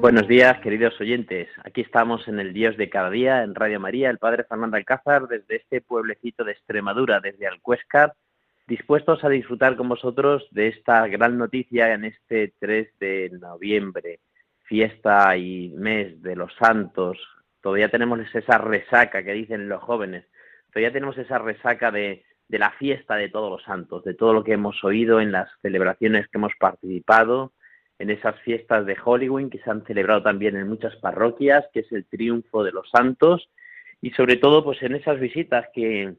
Buenos 0.00 0.26
días, 0.26 0.58
queridos 0.60 0.98
oyentes. 0.98 1.50
Aquí 1.62 1.82
estamos 1.82 2.26
en 2.26 2.40
el 2.40 2.54
Dios 2.54 2.74
de 2.78 2.88
cada 2.88 3.10
día, 3.10 3.42
en 3.42 3.54
Radio 3.54 3.78
María, 3.78 4.08
el 4.08 4.16
Padre 4.16 4.44
Fernando 4.44 4.78
Alcázar, 4.78 5.28
desde 5.28 5.56
este 5.56 5.82
pueblecito 5.82 6.42
de 6.42 6.52
Extremadura, 6.52 7.20
desde 7.20 7.46
Alcuéscar, 7.46 8.14
dispuestos 8.66 9.22
a 9.24 9.28
disfrutar 9.28 9.76
con 9.76 9.90
vosotros 9.90 10.48
de 10.52 10.68
esta 10.68 11.06
gran 11.06 11.36
noticia 11.36 11.92
en 11.92 12.06
este 12.06 12.54
3 12.58 12.98
de 12.98 13.30
noviembre, 13.38 14.20
fiesta 14.62 15.36
y 15.36 15.68
mes 15.76 16.22
de 16.22 16.34
los 16.34 16.54
santos. 16.54 17.18
Todavía 17.60 17.90
tenemos 17.90 18.20
esa 18.34 18.56
resaca 18.56 19.22
que 19.22 19.34
dicen 19.34 19.68
los 19.68 19.82
jóvenes, 19.82 20.24
todavía 20.72 20.94
tenemos 20.94 21.18
esa 21.18 21.36
resaca 21.36 21.90
de, 21.90 22.24
de 22.48 22.58
la 22.58 22.70
fiesta 22.70 23.16
de 23.16 23.28
todos 23.28 23.50
los 23.50 23.62
santos, 23.64 24.02
de 24.04 24.14
todo 24.14 24.32
lo 24.32 24.44
que 24.44 24.54
hemos 24.54 24.82
oído 24.82 25.20
en 25.20 25.30
las 25.30 25.50
celebraciones 25.60 26.26
que 26.28 26.38
hemos 26.38 26.52
participado 26.58 27.52
en 28.00 28.08
esas 28.08 28.40
fiestas 28.40 28.86
de 28.86 28.96
Halloween 28.96 29.50
que 29.50 29.58
se 29.58 29.70
han 29.70 29.84
celebrado 29.84 30.22
también 30.22 30.56
en 30.56 30.66
muchas 30.66 30.96
parroquias, 30.96 31.66
que 31.72 31.80
es 31.80 31.92
el 31.92 32.06
triunfo 32.06 32.64
de 32.64 32.72
los 32.72 32.88
santos, 32.88 33.50
y 34.00 34.10
sobre 34.12 34.36
todo 34.36 34.64
pues 34.64 34.82
en 34.82 34.94
esas 34.94 35.20
visitas 35.20 35.66
que 35.74 36.14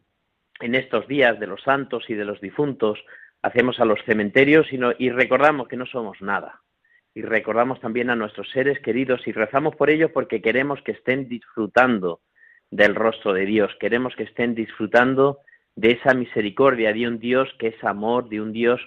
en 0.60 0.76
estos 0.76 1.08
días 1.08 1.40
de 1.40 1.48
los 1.48 1.64
santos 1.64 2.08
y 2.08 2.14
de 2.14 2.24
los 2.24 2.40
difuntos 2.40 3.00
hacemos 3.42 3.80
a 3.80 3.86
los 3.86 4.00
cementerios 4.06 4.68
y, 4.72 4.80
y 5.00 5.10
recordamos 5.10 5.68
que 5.68 5.76
no 5.76 5.88
somos 5.88 6.22
nada. 6.22 6.62
Y 7.16 7.24
recordamos 7.24 7.82
también 7.82 8.12
a 8.12 8.16
nuestros 8.16 8.52
seres 8.52 8.80
queridos 8.82 9.28
y 9.28 9.32
rezamos 9.32 9.76
por 9.76 9.90
ellos 9.90 10.12
porque 10.14 10.40
queremos 10.40 10.80
que 10.84 10.92
estén 10.92 11.28
disfrutando 11.28 12.22
del 12.70 12.94
rostro 12.94 13.34
de 13.34 13.48
Dios, 13.48 13.76
queremos 13.80 14.16
que 14.16 14.24
estén 14.24 14.54
disfrutando 14.54 15.40
de 15.76 15.94
esa 15.94 16.14
misericordia 16.14 16.94
de 16.94 17.08
un 17.08 17.18
Dios 17.18 17.50
que 17.58 17.70
es 17.70 17.84
amor, 17.84 18.30
de 18.30 18.40
un 18.40 18.54
Dios 18.54 18.80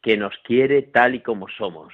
que 0.00 0.16
nos 0.16 0.34
quiere 0.44 0.80
tal 0.80 1.14
y 1.14 1.20
como 1.20 1.46
somos. 1.48 1.92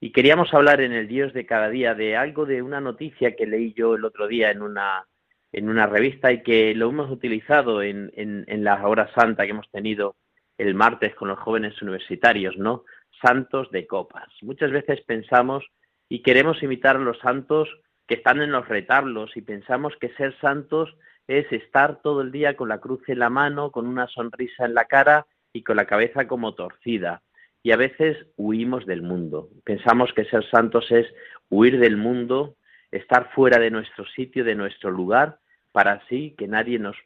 Y 0.00 0.12
queríamos 0.12 0.54
hablar 0.54 0.80
en 0.80 0.92
el 0.92 1.08
Dios 1.08 1.32
de 1.32 1.44
cada 1.44 1.68
día 1.70 1.94
de 1.94 2.16
algo 2.16 2.46
de 2.46 2.62
una 2.62 2.80
noticia 2.80 3.34
que 3.34 3.46
leí 3.46 3.72
yo 3.72 3.96
el 3.96 4.04
otro 4.04 4.28
día 4.28 4.52
en 4.52 4.62
una, 4.62 5.08
en 5.50 5.68
una 5.68 5.86
revista 5.86 6.30
y 6.30 6.44
que 6.44 6.72
lo 6.76 6.90
hemos 6.90 7.10
utilizado 7.10 7.82
en, 7.82 8.12
en, 8.14 8.44
en 8.46 8.62
la 8.62 8.86
hora 8.86 9.12
santa 9.12 9.44
que 9.44 9.50
hemos 9.50 9.68
tenido 9.72 10.14
el 10.56 10.74
martes 10.74 11.16
con 11.16 11.28
los 11.28 11.38
jóvenes 11.40 11.80
universitarios, 11.82 12.56
¿no? 12.56 12.84
Santos 13.20 13.70
de 13.72 13.88
copas. 13.88 14.28
Muchas 14.42 14.70
veces 14.70 15.00
pensamos 15.00 15.64
y 16.08 16.22
queremos 16.22 16.62
imitar 16.62 16.94
a 16.94 17.00
los 17.00 17.18
santos 17.18 17.68
que 18.06 18.14
están 18.14 18.40
en 18.40 18.52
los 18.52 18.68
retablos 18.68 19.36
y 19.36 19.42
pensamos 19.42 19.94
que 20.00 20.10
ser 20.10 20.38
santos 20.40 20.96
es 21.26 21.50
estar 21.52 22.00
todo 22.02 22.22
el 22.22 22.30
día 22.30 22.56
con 22.56 22.68
la 22.68 22.78
cruz 22.78 23.02
en 23.08 23.18
la 23.18 23.30
mano, 23.30 23.72
con 23.72 23.86
una 23.88 24.06
sonrisa 24.06 24.64
en 24.64 24.74
la 24.74 24.84
cara 24.84 25.26
y 25.52 25.64
con 25.64 25.76
la 25.76 25.86
cabeza 25.86 26.28
como 26.28 26.54
torcida 26.54 27.22
y 27.62 27.72
a 27.72 27.76
veces 27.76 28.16
huimos 28.36 28.86
del 28.86 29.02
mundo. 29.02 29.48
Pensamos 29.64 30.12
que 30.12 30.24
ser 30.24 30.48
santos 30.50 30.90
es 30.90 31.06
huir 31.50 31.78
del 31.78 31.96
mundo, 31.96 32.56
estar 32.90 33.30
fuera 33.32 33.58
de 33.58 33.70
nuestro 33.70 34.06
sitio, 34.06 34.44
de 34.44 34.54
nuestro 34.54 34.90
lugar, 34.90 35.38
para 35.72 35.92
así 35.92 36.34
que 36.38 36.48
nadie 36.48 36.78
nos, 36.78 36.96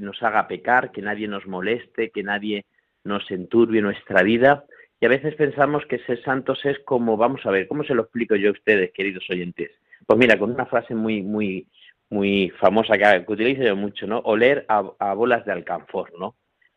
nos 0.00 0.22
haga 0.22 0.48
pecar, 0.48 0.92
que 0.92 1.02
nadie 1.02 1.28
nos 1.28 1.46
moleste, 1.46 2.10
que 2.10 2.22
nadie 2.22 2.66
nos 3.04 3.28
enturbie 3.30 3.82
nuestra 3.82 4.22
vida. 4.22 4.64
Y 5.00 5.06
a 5.06 5.08
veces 5.08 5.34
pensamos 5.34 5.84
que 5.86 5.98
ser 6.00 6.22
santos 6.22 6.64
es 6.64 6.78
como, 6.80 7.16
vamos 7.16 7.44
a 7.44 7.50
ver, 7.50 7.66
¿cómo 7.66 7.82
se 7.82 7.94
lo 7.94 8.02
explico 8.02 8.36
yo 8.36 8.50
a 8.50 8.52
ustedes, 8.52 8.92
queridos 8.92 9.28
oyentes? 9.30 9.70
Pues 10.06 10.18
mira, 10.18 10.38
con 10.38 10.52
una 10.52 10.66
frase 10.66 10.94
muy, 10.94 11.22
muy, 11.22 11.66
muy 12.10 12.50
famosa 12.60 12.96
que, 12.96 13.24
que 13.24 13.32
utilizo 13.32 13.62
yo 13.62 13.74
mucho, 13.74 14.06
¿no? 14.06 14.18
Oler 14.20 14.64
a, 14.68 14.84
a 14.98 15.14
bolas 15.14 15.44
de 15.44 15.52
alcanfor, 15.52 16.12
¿no? 16.18 16.36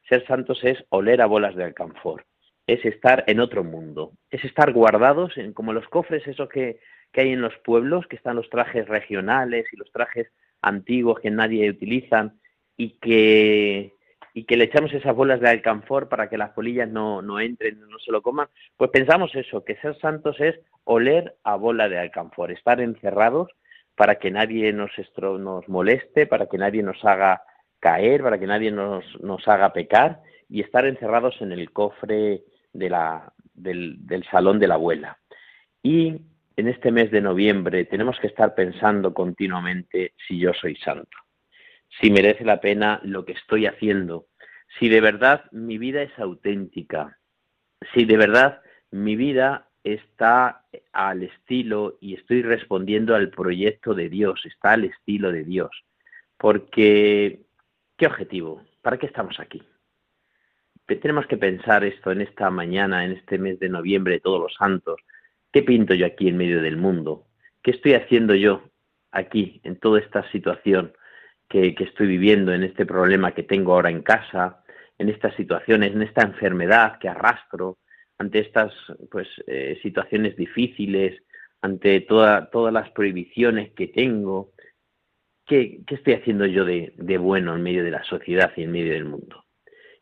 Ser 0.10 0.26
santos 0.26 0.64
es 0.64 0.84
oler 0.90 1.22
a 1.22 1.28
bolas 1.28 1.56
de 1.56 1.64
alcanfor 1.64 2.26
es 2.68 2.84
estar 2.86 3.24
en 3.28 3.40
otro 3.40 3.64
mundo, 3.64 4.12
es 4.32 4.44
estar 4.44 4.74
guardados 4.74 5.38
en 5.38 5.54
como 5.54 5.74
los 5.74 5.88
cofres 5.88 6.26
esos 6.28 6.50
que, 6.50 6.80
que 7.12 7.22
hay 7.22 7.32
en 7.32 7.42
los 7.42 7.56
pueblos, 7.60 8.08
que 8.08 8.16
están 8.16 8.36
los 8.36 8.50
trajes 8.50 8.88
regionales 8.88 9.66
y 9.72 9.78
los 9.78 9.92
trajes 9.92 10.28
antiguos 10.62 11.20
que 11.20 11.30
nadie 11.30 11.70
utiliza 11.70 12.34
y 12.76 12.92
que 13.00 13.94
y 14.38 14.44
que 14.44 14.58
le 14.58 14.66
echamos 14.66 14.92
esas 14.92 15.16
bolas 15.16 15.40
de 15.40 15.48
alcanfor 15.48 16.10
para 16.10 16.28
que 16.28 16.38
las 16.38 16.52
polillas 16.52 16.90
no, 16.90 17.22
no 17.22 17.40
entren, 17.40 17.80
no 17.88 17.98
se 18.00 18.12
lo 18.12 18.22
coman, 18.22 18.50
pues 18.76 18.92
pensamos 18.92 19.34
eso, 19.34 19.64
que 19.64 19.78
ser 19.78 19.98
santos 20.00 20.36
es 20.42 20.60
oler 20.84 21.36
a 21.46 21.56
bola 21.56 21.88
de 21.88 21.98
alcanfor, 21.98 22.52
estar 22.52 22.82
encerrados 22.82 23.50
para 23.96 24.16
que 24.16 24.32
nadie 24.32 24.74
nos, 24.74 24.92
nos 25.40 25.70
moleste, 25.70 26.28
para 26.28 26.48
que 26.48 26.58
nadie 26.58 26.84
nos 26.84 27.04
haga 27.06 27.44
caer, 27.80 28.24
para 28.24 28.38
que 28.38 28.46
nadie 28.46 28.72
nos, 28.72 29.06
nos 29.22 29.48
haga 29.48 29.72
pecar 29.72 30.20
y 30.50 30.60
estar 30.60 30.86
encerrados 30.86 31.42
en 31.42 31.54
el 31.54 31.72
cofre 31.72 32.44
de 32.78 32.90
la, 32.90 33.34
del, 33.54 34.06
del 34.06 34.24
salón 34.26 34.60
de 34.60 34.68
la 34.68 34.76
abuela. 34.76 35.18
Y 35.82 36.22
en 36.58 36.68
este 36.68 36.92
mes 36.92 37.12
de 37.12 37.22
noviembre 37.22 37.86
tenemos 37.86 38.20
que 38.20 38.28
estar 38.28 38.56
pensando 38.56 39.14
continuamente 39.14 40.14
si 40.28 40.40
yo 40.40 40.54
soy 40.54 40.76
santo, 40.78 41.18
si 42.00 42.10
merece 42.10 42.44
la 42.46 42.62
pena 42.62 43.00
lo 43.04 43.26
que 43.26 43.34
estoy 43.34 43.66
haciendo, 43.66 44.28
si 44.80 44.90
de 44.90 45.02
verdad 45.02 45.46
mi 45.52 45.78
vida 45.78 46.02
es 46.02 46.18
auténtica, 46.18 47.20
si 47.94 48.06
de 48.06 48.18
verdad 48.18 48.62
mi 48.92 49.16
vida 49.16 49.70
está 49.84 50.66
al 50.92 51.24
estilo 51.24 51.98
y 52.02 52.16
estoy 52.16 52.42
respondiendo 52.42 53.16
al 53.16 53.30
proyecto 53.30 53.94
de 53.94 54.10
Dios, 54.10 54.42
está 54.46 54.72
al 54.72 54.86
estilo 54.86 55.32
de 55.32 55.44
Dios. 55.44 55.70
Porque, 56.38 57.44
¿qué 57.96 58.08
objetivo? 58.08 58.64
¿Para 58.82 58.98
qué 58.98 59.06
estamos 59.06 59.40
aquí? 59.40 59.62
Tenemos 60.88 61.26
que 61.26 61.38
pensar 61.38 61.84
esto 61.84 62.12
en 62.12 62.22
esta 62.22 62.50
mañana, 62.52 63.06
en 63.06 63.14
este 63.14 63.38
mes 63.38 63.60
de 63.60 63.70
noviembre 63.70 64.14
de 64.14 64.20
todos 64.20 64.40
los 64.40 64.54
santos. 64.54 64.98
¿Qué 65.52 65.64
pinto 65.64 65.94
yo 65.96 66.06
aquí 66.06 66.28
en 66.28 66.38
medio 66.38 66.62
del 66.62 66.78
mundo? 66.78 67.26
¿Qué 67.64 67.72
estoy 67.72 67.94
haciendo 67.94 68.36
yo 68.36 68.70
aquí, 69.12 69.62
en 69.64 69.80
toda 69.80 70.00
esta 70.00 70.30
situación 70.32 70.94
que, 71.50 71.76
estoy 71.80 72.08
viviendo, 72.08 72.54
en 72.54 72.64
este 72.64 72.86
problema 72.86 73.34
que 73.34 73.44
tengo 73.44 73.74
ahora 73.74 73.90
en 73.90 74.04
casa, 74.04 74.64
en 74.98 75.10
estas 75.10 75.36
situaciones, 75.36 75.94
en 75.94 76.02
esta 76.04 76.22
enfermedad 76.22 77.00
que 77.00 77.10
arrastro, 77.10 77.80
ante 78.18 78.40
estas 78.40 78.74
pues, 79.10 79.28
eh, 79.48 79.80
situaciones 79.82 80.36
difíciles, 80.36 81.22
ante 81.62 82.02
toda, 82.02 82.50
todas 82.52 82.74
las 82.74 82.92
prohibiciones 82.92 83.72
que 83.74 83.88
tengo? 83.88 84.52
¿Qué, 85.46 85.82
estoy 85.88 86.14
haciendo 86.14 86.46
yo 86.46 86.66
de 86.66 87.18
bueno 87.18 87.56
en 87.56 87.64
medio 87.64 87.84
de 87.84 87.92
la 87.92 88.04
sociedad 88.04 88.52
y 88.56 88.64
en 88.64 88.72
medio 88.72 88.94
del 88.94 89.06
mundo? 89.06 89.45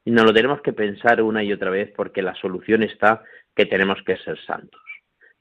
Y 0.05 0.11
nos 0.11 0.25
lo 0.25 0.33
tenemos 0.33 0.61
que 0.61 0.73
pensar 0.73 1.21
una 1.21 1.43
y 1.43 1.53
otra 1.53 1.69
vez 1.69 1.91
porque 1.95 2.21
la 2.21 2.35
solución 2.35 2.83
está 2.83 3.23
que 3.55 3.65
tenemos 3.65 4.01
que 4.03 4.17
ser 4.17 4.39
santos, 4.45 4.81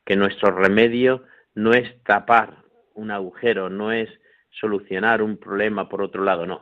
que 0.05 0.17
nuestro 0.17 0.53
remedio 0.53 1.25
no 1.55 1.73
es 1.73 2.03
tapar 2.05 2.57
un 2.95 3.11
agujero, 3.11 3.71
no 3.71 3.93
es 3.93 4.09
solucionar 4.51 5.23
un 5.23 5.37
problema 5.37 5.89
por 5.89 6.03
otro 6.03 6.25
lado, 6.25 6.47
no. 6.47 6.61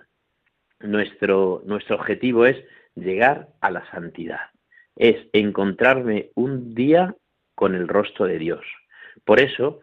Nuestro, 0.80 1.62
nuestro 1.66 1.96
objetivo 1.96 2.46
es 2.46 2.56
llegar 2.94 3.48
a 3.60 3.70
la 3.70 3.88
santidad, 3.90 4.50
es 4.96 5.16
encontrarme 5.32 6.30
un 6.34 6.74
día 6.74 7.14
con 7.54 7.74
el 7.74 7.88
rostro 7.88 8.26
de 8.26 8.38
Dios. 8.38 8.64
Por 9.24 9.40
eso, 9.40 9.80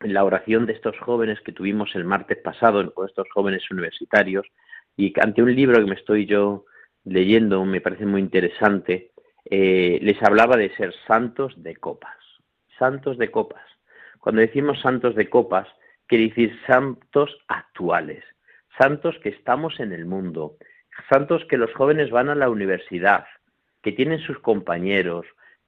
en 0.00 0.14
la 0.14 0.24
oración 0.24 0.66
de 0.66 0.72
estos 0.72 0.98
jóvenes 0.98 1.40
que 1.42 1.52
tuvimos 1.52 1.94
el 1.94 2.04
martes 2.04 2.38
pasado, 2.38 2.92
con 2.92 3.06
estos 3.06 3.28
jóvenes 3.32 3.70
universitarios, 3.70 4.46
y 4.96 5.12
ante 5.20 5.42
un 5.42 5.54
libro 5.54 5.78
que 5.78 5.90
me 5.90 5.94
estoy 5.94 6.26
yo 6.26 6.64
leyendo, 7.04 7.64
me 7.64 7.80
parece 7.80 8.06
muy 8.06 8.20
interesante, 8.20 9.12
eh, 9.44 9.98
les 10.02 10.22
hablaba 10.22 10.56
de 10.56 10.74
ser 10.76 10.94
santos 11.06 11.54
de 11.62 11.76
copas. 11.76 12.16
Santos 12.78 13.18
de 13.18 13.30
copas. 13.30 13.64
Cuando 14.20 14.40
decimos 14.40 14.80
santos 14.80 15.14
de 15.14 15.28
copas, 15.28 15.66
quiere 16.06 16.28
decir 16.28 16.58
santos 16.66 17.36
actuales, 17.48 18.24
santos 18.76 19.16
que 19.22 19.30
estamos 19.30 19.80
en 19.80 19.92
el 19.92 20.06
mundo, 20.06 20.56
santos 21.08 21.44
que 21.48 21.56
los 21.56 21.72
jóvenes 21.74 22.10
van 22.10 22.28
a 22.28 22.34
la 22.34 22.50
universidad, 22.50 23.26
que 23.82 23.92
tienen 23.92 24.20
sus 24.20 24.38
compañeros, 24.40 25.26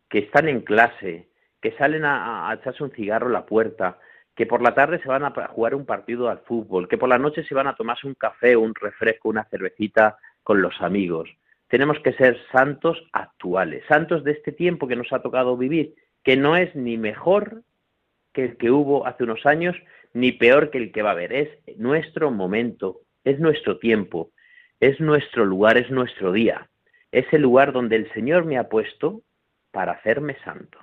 que 0.09 0.19
están 0.19 0.49
en 0.49 0.61
clase, 0.61 1.29
que 1.61 1.73
salen 1.73 2.05
a, 2.05 2.51
a 2.51 2.55
echarse 2.55 2.83
un 2.83 2.91
cigarro 2.91 3.29
a 3.29 3.33
la 3.33 3.47
puerta, 3.47 3.99
que 4.35 4.47
por 4.47 4.63
la 4.63 4.75
tarde 4.75 5.01
se 5.01 5.09
van 5.09 5.25
a 5.25 5.49
jugar 5.49 5.75
un 5.75 5.85
partido 5.85 6.29
al 6.29 6.41
fútbol, 6.41 6.89
que 6.89 6.99
por 6.99 7.09
la 7.09 7.19
noche 7.19 7.45
se 7.45 7.55
van 7.55 7.67
a 7.67 7.75
tomarse 7.75 8.07
un 8.07 8.15
café, 8.15 8.57
un 8.57 8.75
refresco, 8.75 9.29
una 9.29 9.45
cervecita 9.45 10.17
con 10.43 10.63
los 10.63 10.81
amigos. 10.81 11.29
Tenemos 11.69 11.99
que 12.01 12.13
ser 12.15 12.37
santos 12.51 12.99
actuales, 13.13 13.85
santos 13.89 14.25
de 14.25 14.33
este 14.33 14.53
tiempo 14.53 14.89
que 14.89 14.97
nos 14.97 15.13
ha 15.13 15.23
tocado 15.23 15.57
vivir, 15.57 15.95
que 16.25 16.37
no 16.37 16.57
es 16.57 16.75
ni 16.75 16.99
mejor 16.99 17.63
que 18.33 18.45
el 18.45 18.57
que 18.57 18.71
hubo 18.71 19.07
hace 19.07 19.25
unos 19.25 19.47
años, 19.47 19.77
ni 20.13 20.33
peor 20.33 20.71
que 20.71 20.79
el 20.79 20.93
que 20.93 21.03
va 21.03 21.11
a 21.11 21.13
haber. 21.13 21.33
Es 21.33 21.49
nuestro 21.79 22.31
momento, 22.31 23.01
es 23.25 23.39
nuestro 23.39 23.79
tiempo, 23.79 24.31
es 24.81 25.01
nuestro 25.01 25.45
lugar, 25.45 25.77
es 25.77 25.91
nuestro 25.91 26.33
día. 26.33 26.69
Es 27.13 27.27
el 27.33 27.43
lugar 27.43 27.73
donde 27.73 27.97
el 27.97 28.13
Señor 28.13 28.45
me 28.45 28.59
ha 28.59 28.69
puesto 28.69 29.23
para 29.71 29.93
hacerme 29.93 30.37
santo. 30.45 30.79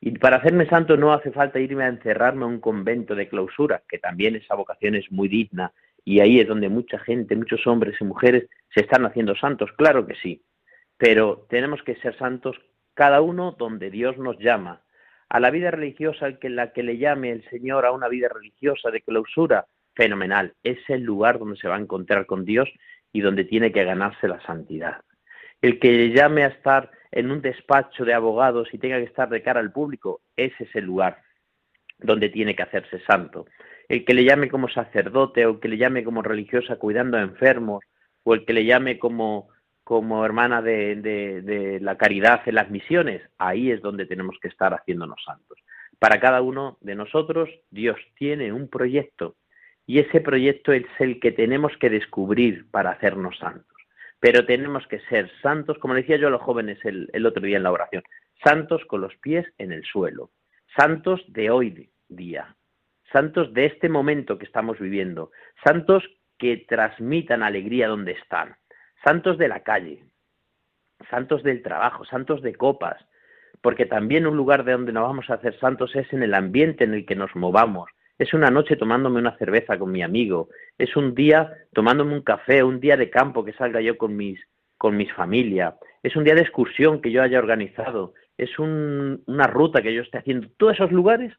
Y 0.00 0.18
para 0.18 0.36
hacerme 0.36 0.68
santo 0.68 0.96
no 0.96 1.12
hace 1.12 1.32
falta 1.32 1.58
irme 1.58 1.84
a 1.84 1.88
encerrarme 1.88 2.44
a 2.44 2.48
un 2.48 2.60
convento 2.60 3.14
de 3.14 3.28
clausura, 3.28 3.82
que 3.88 3.98
también 3.98 4.36
esa 4.36 4.54
vocación 4.54 4.94
es 4.94 5.10
muy 5.10 5.28
digna, 5.28 5.72
y 6.06 6.20
ahí 6.20 6.38
es 6.38 6.46
donde 6.46 6.68
mucha 6.68 7.00
gente, 7.00 7.34
muchos 7.34 7.66
hombres 7.66 7.96
y 8.00 8.04
mujeres 8.04 8.48
se 8.72 8.82
están 8.82 9.04
haciendo 9.04 9.34
santos, 9.34 9.72
claro 9.76 10.06
que 10.06 10.14
sí, 10.14 10.40
pero 10.96 11.46
tenemos 11.50 11.82
que 11.82 11.96
ser 11.96 12.16
santos 12.16 12.56
cada 12.94 13.20
uno 13.20 13.56
donde 13.58 13.90
Dios 13.90 14.16
nos 14.16 14.38
llama. 14.38 14.82
A 15.28 15.40
la 15.40 15.50
vida 15.50 15.72
religiosa, 15.72 16.28
el 16.28 16.38
que 16.38 16.48
la 16.48 16.72
que 16.72 16.84
le 16.84 16.96
llame 16.96 17.32
el 17.32 17.44
Señor 17.50 17.84
a 17.84 17.90
una 17.90 18.06
vida 18.06 18.28
religiosa 18.32 18.92
de 18.92 19.02
clausura, 19.02 19.66
fenomenal, 19.96 20.54
es 20.62 20.78
el 20.88 21.02
lugar 21.02 21.40
donde 21.40 21.56
se 21.56 21.66
va 21.66 21.74
a 21.74 21.80
encontrar 21.80 22.24
con 22.24 22.44
Dios 22.44 22.68
y 23.12 23.20
donde 23.20 23.44
tiene 23.44 23.72
que 23.72 23.82
ganarse 23.82 24.28
la 24.28 24.40
santidad. 24.42 25.00
El 25.60 25.80
que 25.80 25.90
le 25.90 26.10
llame 26.12 26.44
a 26.44 26.48
estar 26.48 26.88
en 27.10 27.32
un 27.32 27.42
despacho 27.42 28.04
de 28.04 28.14
abogados 28.14 28.68
y 28.72 28.78
tenga 28.78 28.98
que 28.98 29.04
estar 29.04 29.28
de 29.28 29.42
cara 29.42 29.58
al 29.58 29.72
público, 29.72 30.20
ese 30.36 30.64
es 30.64 30.74
el 30.76 30.84
lugar 30.84 31.18
donde 31.98 32.28
tiene 32.28 32.54
que 32.54 32.62
hacerse 32.62 33.00
santo. 33.00 33.46
El 33.88 34.04
que 34.04 34.14
le 34.14 34.24
llame 34.24 34.48
como 34.48 34.68
sacerdote 34.68 35.46
o 35.46 35.52
el 35.52 35.60
que 35.60 35.68
le 35.68 35.78
llame 35.78 36.04
como 36.04 36.22
religiosa 36.22 36.76
cuidando 36.76 37.16
a 37.16 37.22
enfermos 37.22 37.84
o 38.24 38.34
el 38.34 38.44
que 38.44 38.52
le 38.52 38.64
llame 38.64 38.98
como, 38.98 39.48
como 39.84 40.24
hermana 40.24 40.62
de, 40.62 40.96
de 40.96 41.78
la 41.80 41.96
caridad 41.96 42.42
en 42.46 42.56
las 42.56 42.70
misiones, 42.70 43.22
ahí 43.38 43.70
es 43.70 43.80
donde 43.80 44.06
tenemos 44.06 44.36
que 44.40 44.48
estar 44.48 44.74
haciéndonos 44.74 45.22
santos. 45.24 45.58
Para 45.98 46.20
cada 46.20 46.42
uno 46.42 46.78
de 46.80 46.94
nosotros, 46.94 47.48
Dios 47.70 47.96
tiene 48.16 48.52
un 48.52 48.68
proyecto 48.68 49.36
y 49.86 50.00
ese 50.00 50.20
proyecto 50.20 50.72
es 50.72 50.84
el 50.98 51.20
que 51.20 51.30
tenemos 51.30 51.72
que 51.78 51.88
descubrir 51.88 52.68
para 52.70 52.90
hacernos 52.90 53.38
santos 53.38 53.76
pero 54.20 54.46
tenemos 54.46 54.86
que 54.88 55.00
ser 55.08 55.30
santos, 55.42 55.78
como 55.78 55.94
decía 55.94 56.16
yo 56.16 56.28
a 56.28 56.30
los 56.30 56.42
jóvenes 56.42 56.78
el, 56.84 57.26
otro 57.26 57.42
día 57.42 57.58
en 57.58 57.62
la 57.62 57.72
oración, 57.72 58.02
santos 58.42 58.84
con 58.86 59.00
los 59.00 59.14
pies 59.16 59.46
en 59.58 59.72
el 59.72 59.84
suelo, 59.84 60.30
santos 60.76 61.24
de 61.28 61.50
hoy 61.50 61.90
día, 62.08 62.54
santos 63.12 63.52
de 63.54 63.66
este 63.66 63.88
momento 63.88 64.38
que 64.38 64.44
estamos 64.44 64.78
viviendo, 64.78 65.30
santos 65.64 66.04
que 66.38 66.66
transmitan 66.68 67.42
alegría 67.42 67.88
donde 67.88 68.12
están, 68.12 68.56
santos 69.02 69.38
de 69.38 69.48
la 69.48 69.60
calle, 69.60 70.04
santos 71.10 71.42
del 71.42 71.62
trabajo, 71.62 72.04
santos 72.04 72.42
de 72.42 72.54
copas, 72.54 73.02
porque 73.62 73.86
también 73.86 74.26
un 74.26 74.36
lugar 74.36 74.64
de 74.64 74.72
donde 74.72 74.92
nos 74.92 75.04
vamos 75.04 75.30
a 75.30 75.34
hacer 75.34 75.58
santos 75.58 75.96
es 75.96 76.12
en 76.12 76.22
el 76.22 76.34
ambiente 76.34 76.84
en 76.84 76.92
el 76.92 77.06
que 77.06 77.16
nos 77.16 77.34
movamos, 77.34 77.88
es 78.18 78.32
una 78.34 78.50
noche 78.50 78.76
tomándome 78.76 79.18
una 79.18 79.36
cerveza 79.38 79.78
con 79.78 79.92
mi 79.92 80.02
amigo, 80.02 80.48
es 80.78 80.94
un 80.96 81.14
día 81.14 81.52
tomándome 81.72 82.14
un 82.14 82.22
café, 82.22 82.62
un 82.62 82.80
día 82.80 82.96
de 82.96 83.10
campo 83.10 83.44
que 83.44 83.52
salga 83.54 83.80
yo 83.80 83.96
con 83.96 84.16
mis 84.16 84.38
con 84.78 84.94
mis 84.94 85.10
familia, 85.14 85.76
es 86.02 86.16
un 86.16 86.24
día 86.24 86.34
de 86.34 86.42
excursión 86.42 87.00
que 87.00 87.10
yo 87.10 87.22
haya 87.22 87.38
organizado, 87.38 88.12
es 88.38 88.58
una 88.58 89.46
ruta 89.46 89.82
que 89.82 89.94
yo 89.94 90.02
esté 90.02 90.18
haciendo. 90.18 90.48
Todos 90.56 90.74
esos 90.74 90.92
lugares, 90.92 91.32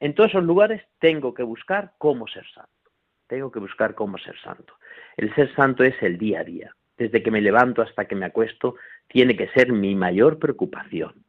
en 0.00 0.14
todos 0.14 0.30
esos 0.30 0.44
lugares 0.44 0.82
tengo 0.98 1.34
que 1.34 1.42
buscar 1.42 1.92
cómo 1.98 2.26
ser 2.28 2.46
santo. 2.54 2.70
Tengo 3.26 3.50
que 3.50 3.58
buscar 3.58 3.94
cómo 3.94 4.18
ser 4.18 4.38
santo. 4.40 4.74
El 5.16 5.34
ser 5.34 5.54
santo 5.54 5.82
es 5.82 5.94
el 6.02 6.18
día 6.18 6.40
a 6.40 6.44
día. 6.44 6.74
Desde 6.96 7.22
que 7.22 7.30
me 7.30 7.40
levanto 7.40 7.82
hasta 7.82 8.04
que 8.06 8.14
me 8.14 8.26
acuesto, 8.26 8.76
tiene 9.08 9.36
que 9.36 9.48
ser 9.48 9.72
mi 9.72 9.94
mayor 9.94 10.38
preocupación. 10.38 11.24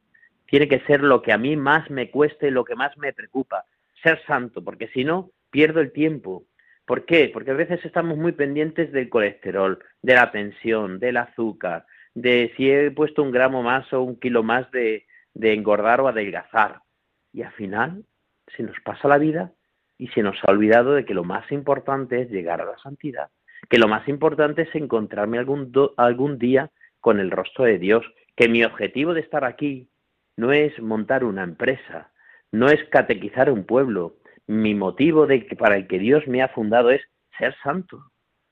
Tiene 0.46 0.68
que 0.68 0.82
ser 0.82 1.02
lo 1.02 1.22
que 1.22 1.34
a 1.34 1.38
mí 1.38 1.56
más 1.56 1.90
me 1.90 2.12
cueste, 2.12 2.52
lo 2.52 2.66
que 2.66 2.76
más 2.76 2.96
me 2.98 3.14
preocupa 3.14 3.66
ser 4.04 4.22
santo, 4.28 4.64
porque 4.64 4.88
si 4.90 5.04
no, 5.04 5.32
pierdo 5.50 5.82
el 5.82 5.92
tiempo. 5.92 6.44
¿Por 6.86 7.06
qué? 7.06 7.32
Porque 7.34 7.52
a 7.52 7.56
veces 7.56 7.84
estamos 7.84 8.18
muy 8.18 8.34
pendientes 8.34 8.92
del 8.92 9.10
colesterol, 9.10 9.80
de 10.04 10.14
la 10.14 10.32
tensión, 10.32 11.00
del 11.00 11.18
azúcar, 11.18 11.88
de 12.14 12.54
si 12.56 12.70
he 12.70 12.92
puesto 12.92 13.24
un 13.24 13.32
gramo 13.32 13.64
más 13.64 13.92
o 13.92 14.04
un 14.04 14.20
kilo 14.20 14.44
más 14.44 14.70
de, 14.72 15.05
de 15.36 15.54
engordar 15.54 16.02
o 16.02 16.08
adelgazar. 16.08 16.82
Y 17.32 17.44
al 17.44 17.52
final 17.54 18.06
se 18.56 18.64
nos 18.64 18.76
pasa 18.84 19.08
la 19.08 19.20
vida 19.20 19.52
y 19.98 20.08
se 20.08 20.24
nos 20.24 20.38
ha 20.44 20.52
olvidado 20.52 20.94
de 20.94 21.06
que 21.06 21.14
lo 21.14 21.24
más 21.24 21.52
importante 21.52 22.22
es 22.22 22.32
llegar 22.32 22.62
a 22.62 22.66
la 22.66 22.78
santidad, 22.80 23.30
que 23.70 23.78
lo 23.78 23.88
más 23.88 24.08
importante 24.08 24.64
es 24.64 24.76
encontrarme 24.76 25.38
algún, 25.38 25.72
algún 25.98 26.40
día 26.40 26.72
con 27.00 27.20
el 27.20 27.32
rostro 27.32 27.66
de 27.66 27.78
Dios, 27.78 28.04
que 28.36 28.50
mi 28.50 28.64
objetivo 28.64 29.14
de 29.14 29.22
estar 29.22 29.46
aquí 29.46 29.90
no 30.38 30.52
es 30.52 30.78
montar 30.82 31.24
una 31.24 31.44
empresa, 31.44 32.12
no 32.52 32.68
es 32.68 32.84
catequizar 32.90 33.52
un 33.52 33.66
pueblo. 33.66 34.18
Mi 34.48 34.76
motivo 34.76 35.28
de 35.28 35.42
para 35.58 35.76
el 35.78 35.88
que 35.88 36.00
Dios 36.00 36.28
me 36.28 36.42
ha 36.42 36.50
fundado 36.50 36.92
es 36.92 37.02
ser 37.38 37.56
santo. 37.64 38.00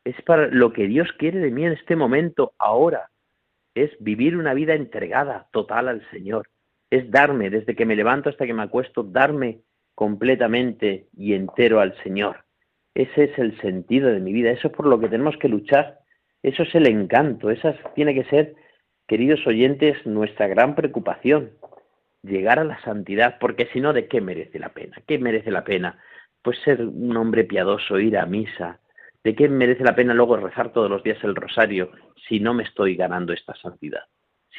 Es 0.06 0.22
para 0.24 0.48
lo 0.48 0.74
que 0.74 0.88
Dios 0.88 1.10
quiere 1.18 1.40
de 1.40 1.52
mí 1.52 1.66
en 1.66 1.74
este 1.74 1.96
momento, 1.96 2.54
ahora. 2.58 3.10
Es 3.76 3.92
vivir 4.00 4.38
una 4.38 4.54
vida 4.54 4.76
entregada 4.76 5.48
total 5.52 5.88
al 5.88 6.10
Señor. 6.12 6.48
Es 6.94 7.10
darme, 7.10 7.50
desde 7.50 7.76
que 7.76 7.88
me 7.88 7.96
levanto 7.96 8.30
hasta 8.30 8.46
que 8.46 8.54
me 8.54 8.62
acuesto, 8.62 9.02
darme 9.02 9.62
completamente 9.96 11.08
y 11.18 11.34
entero 11.34 11.80
al 11.80 11.96
Señor. 12.04 12.46
Ese 12.94 13.24
es 13.24 13.40
el 13.40 13.60
sentido 13.62 14.10
de 14.10 14.20
mi 14.20 14.32
vida. 14.32 14.52
Eso 14.52 14.68
es 14.68 14.76
por 14.76 14.86
lo 14.86 15.00
que 15.00 15.10
tenemos 15.10 15.36
que 15.38 15.50
luchar. 15.50 15.98
Eso 16.44 16.62
es 16.62 16.76
el 16.76 16.88
encanto. 16.88 17.50
Esa 17.50 17.74
tiene 17.96 18.14
que 18.14 18.26
ser, 18.26 18.54
queridos 19.08 19.48
oyentes, 19.48 20.06
nuestra 20.06 20.48
gran 20.48 20.76
preocupación 20.76 21.54
llegar 22.22 22.60
a 22.60 22.64
la 22.64 22.80
santidad, 22.82 23.40
porque 23.40 23.68
si 23.74 23.82
no, 23.82 23.92
¿de 23.92 24.08
qué 24.08 24.22
merece 24.22 24.60
la 24.60 24.70
pena? 24.70 24.96
¿Qué 25.08 25.18
merece 25.18 25.50
la 25.50 25.64
pena? 25.64 25.98
Pues 26.44 26.60
ser 26.60 26.80
un 26.80 27.18
hombre 27.18 27.44
piadoso, 27.44 28.00
ir 28.00 28.20
a 28.20 28.28
misa. 28.28 28.82
¿De 29.24 29.34
qué 29.34 29.50
merece 29.50 29.84
la 29.84 29.96
pena 29.96 30.14
luego 30.14 30.38
rezar 30.38 30.72
todos 30.72 30.92
los 30.92 31.02
días 31.02 31.24
el 31.24 31.36
rosario 31.36 31.90
si 32.30 32.40
no 32.40 32.54
me 32.54 32.64
estoy 32.64 32.96
ganando 32.96 33.34
esta 33.34 33.56
santidad? 33.56 34.04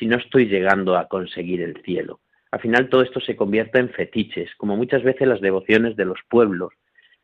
Si 0.01 0.07
no 0.07 0.17
estoy 0.17 0.47
llegando 0.47 0.97
a 0.97 1.07
conseguir 1.07 1.63
el 1.63 1.81
cielo. 1.83 2.19
Al 2.55 2.61
final 2.61 2.89
todo 2.89 3.03
esto 3.03 3.19
se 3.19 3.35
convierte 3.35 3.81
en 3.81 3.91
fetiches, 3.91 4.55
como 4.59 4.77
muchas 4.77 5.03
veces 5.03 5.27
las 5.27 5.41
devociones 5.41 5.97
de 5.97 6.05
los 6.05 6.21
pueblos, 6.29 6.73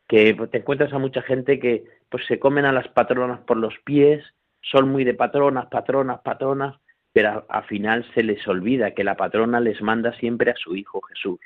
que 0.05 0.33
te 0.51 0.57
encuentras 0.57 0.91
a 0.91 0.99
mucha 0.99 1.21
gente 1.21 1.57
que 1.57 1.85
pues 2.09 2.25
se 2.25 2.37
comen 2.37 2.65
a 2.65 2.73
las 2.73 2.89
patronas 2.89 3.39
por 3.39 3.55
los 3.55 3.73
pies, 3.85 4.21
son 4.61 4.89
muy 4.89 5.05
de 5.05 5.13
patronas, 5.13 5.67
patronas, 5.67 6.19
patronas, 6.19 6.75
pero 7.13 7.45
al 7.47 7.63
final 7.63 8.05
se 8.13 8.23
les 8.23 8.45
olvida 8.45 8.91
que 8.91 9.05
la 9.05 9.15
patrona 9.15 9.61
les 9.61 9.81
manda 9.81 10.11
siempre 10.19 10.51
a 10.51 10.57
su 10.57 10.75
Hijo 10.75 10.99
Jesús. 11.03 11.39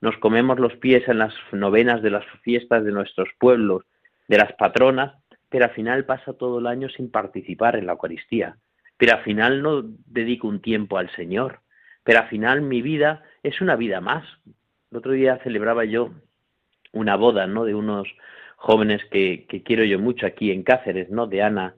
Nos 0.00 0.16
comemos 0.18 0.60
los 0.60 0.76
pies 0.76 1.08
en 1.08 1.18
las 1.18 1.34
novenas 1.50 2.02
de 2.02 2.10
las 2.10 2.24
fiestas 2.42 2.84
de 2.84 2.92
nuestros 2.92 3.28
pueblos, 3.40 3.82
de 4.28 4.38
las 4.38 4.52
patronas, 4.52 5.16
pero 5.48 5.64
al 5.64 5.72
final 5.72 6.04
pasa 6.04 6.34
todo 6.34 6.60
el 6.60 6.68
año 6.68 6.88
sin 6.90 7.10
participar 7.10 7.74
en 7.74 7.86
la 7.86 7.92
Eucaristía. 7.94 8.56
Pero 8.96 9.14
al 9.14 9.24
final 9.24 9.62
no 9.62 9.82
dedico 9.82 10.46
un 10.46 10.60
tiempo 10.60 10.96
al 10.96 11.10
Señor. 11.16 11.65
Pero 12.06 12.20
al 12.20 12.28
final 12.28 12.62
mi 12.62 12.82
vida 12.82 13.24
es 13.42 13.60
una 13.60 13.74
vida 13.74 14.00
más. 14.00 14.24
El 14.92 14.98
otro 14.98 15.10
día 15.10 15.40
celebraba 15.42 15.84
yo 15.84 16.12
una 16.92 17.16
boda, 17.16 17.48
¿no? 17.48 17.64
De 17.64 17.74
unos 17.74 18.06
jóvenes 18.54 19.04
que, 19.10 19.44
que 19.48 19.64
quiero 19.64 19.82
yo 19.82 19.98
mucho 19.98 20.24
aquí 20.24 20.52
en 20.52 20.62
Cáceres, 20.62 21.10
¿no? 21.10 21.26
De 21.26 21.42
Ana 21.42 21.74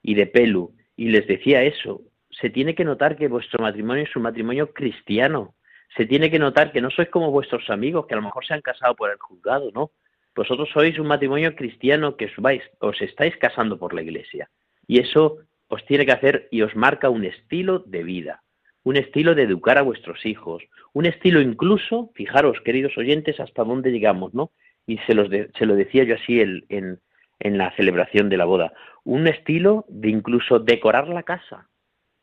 y 0.00 0.14
de 0.14 0.28
Pelu. 0.28 0.72
Y 0.94 1.08
les 1.08 1.26
decía 1.26 1.64
eso, 1.64 2.02
se 2.30 2.48
tiene 2.48 2.76
que 2.76 2.84
notar 2.84 3.16
que 3.16 3.26
vuestro 3.26 3.60
matrimonio 3.60 4.04
es 4.04 4.14
un 4.14 4.22
matrimonio 4.22 4.72
cristiano. 4.72 5.56
Se 5.96 6.06
tiene 6.06 6.30
que 6.30 6.38
notar 6.38 6.70
que 6.70 6.80
no 6.80 6.90
sois 6.90 7.08
como 7.08 7.32
vuestros 7.32 7.68
amigos 7.68 8.06
que 8.06 8.14
a 8.14 8.18
lo 8.18 8.22
mejor 8.22 8.46
se 8.46 8.54
han 8.54 8.62
casado 8.62 8.94
por 8.94 9.10
el 9.10 9.18
juzgado, 9.18 9.72
¿no? 9.74 9.90
Vosotros 10.36 10.68
sois 10.72 10.96
un 10.96 11.08
matrimonio 11.08 11.56
cristiano 11.56 12.16
que 12.16 12.26
os 12.26 12.36
vais, 12.36 12.62
os 12.78 13.02
estáis 13.02 13.36
casando 13.36 13.80
por 13.80 13.94
la 13.94 14.02
iglesia. 14.02 14.48
Y 14.86 15.00
eso 15.00 15.38
os 15.66 15.84
tiene 15.86 16.06
que 16.06 16.12
hacer 16.12 16.46
y 16.52 16.62
os 16.62 16.76
marca 16.76 17.10
un 17.10 17.24
estilo 17.24 17.80
de 17.80 18.04
vida, 18.04 18.42
un 18.84 18.96
estilo 18.96 19.34
de 19.34 19.42
educar 19.44 19.78
a 19.78 19.82
vuestros 19.82 20.24
hijos, 20.26 20.62
un 20.92 21.06
estilo 21.06 21.40
incluso, 21.40 22.10
fijaros, 22.14 22.60
queridos 22.60 22.96
oyentes, 22.98 23.40
hasta 23.40 23.64
dónde 23.64 23.90
llegamos, 23.90 24.34
¿no? 24.34 24.50
Y 24.86 24.98
se, 24.98 25.14
los 25.14 25.28
se 25.28 25.66
lo 25.66 25.76
decía 25.76 26.04
yo 26.04 26.16
así 26.16 26.40
en, 26.40 27.00
en 27.38 27.58
la 27.58 27.74
celebración 27.76 28.28
de 28.28 28.36
la 28.36 28.44
boda, 28.44 28.72
un 29.04 29.26
estilo 29.26 29.84
de 29.88 30.10
incluso 30.10 30.58
decorar 30.58 31.08
la 31.08 31.22
casa, 31.22 31.68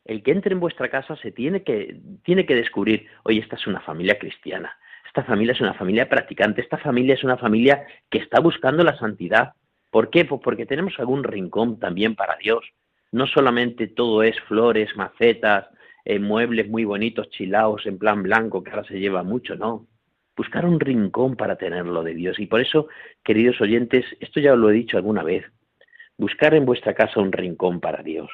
el 0.06 0.24
que 0.24 0.32
entre 0.32 0.54
en 0.54 0.60
vuestra 0.60 0.90
casa 0.90 1.16
se 1.18 1.32
tiene 1.32 1.64
que, 1.64 1.98
tiene 2.24 2.46
que 2.46 2.56
descubrir, 2.56 3.08
oye, 3.24 3.40
esta 3.40 3.56
es 3.56 3.68
una 3.68 3.82
familia 3.82 4.18
cristiana, 4.18 4.78
esta 5.06 5.24
familia 5.24 5.54
es 5.54 5.62
una 5.62 5.74
familia 5.74 6.08
practicante, 6.08 6.62
esta 6.62 6.78
familia 6.78 7.16
es 7.16 7.24
una 7.24 7.38
familia 7.38 7.86
que 8.10 8.20
está 8.20 8.40
buscando 8.40 8.84
la 8.84 8.98
santidad. 8.98 9.54
¿Por 9.90 10.10
qué? 10.10 10.26
Pues 10.26 10.42
porque 10.44 10.66
tenemos 10.66 10.94
algún 11.00 11.24
rincón 11.24 11.80
también 11.80 12.16
para 12.16 12.38
Dios. 12.38 12.64
No 13.12 13.26
solamente 13.26 13.88
todo 13.88 14.24
es 14.24 14.40
flores, 14.42 14.96
macetas, 14.96 15.68
eh, 16.10 16.20
muebles 16.20 16.70
muy 16.70 16.86
bonitos, 16.86 17.30
chilaos 17.30 17.86
en 17.86 17.98
plan 17.98 18.24
blanco, 18.24 18.64
que 18.64 18.72
ahora 18.72 18.84
se 18.84 19.00
lleva 19.00 19.24
mucho, 19.24 19.56
no. 19.56 19.88
Buscar 20.36 20.66
un 20.66 20.80
rincón 20.80 21.36
para 21.36 21.58
tenerlo 21.58 22.04
de 22.04 22.14
Dios. 22.14 22.40
Y 22.40 22.46
por 22.48 22.62
eso, 22.62 22.88
queridos 23.24 23.60
oyentes, 23.62 24.06
esto 24.20 24.40
ya 24.40 24.56
lo 24.56 24.70
he 24.70 24.74
dicho 24.74 24.98
alguna 24.98 25.24
vez, 25.24 25.46
buscar 26.18 26.54
en 26.54 26.66
vuestra 26.66 26.94
casa 26.94 27.20
un 27.20 27.32
rincón 27.32 27.80
para 27.80 28.04
Dios 28.04 28.30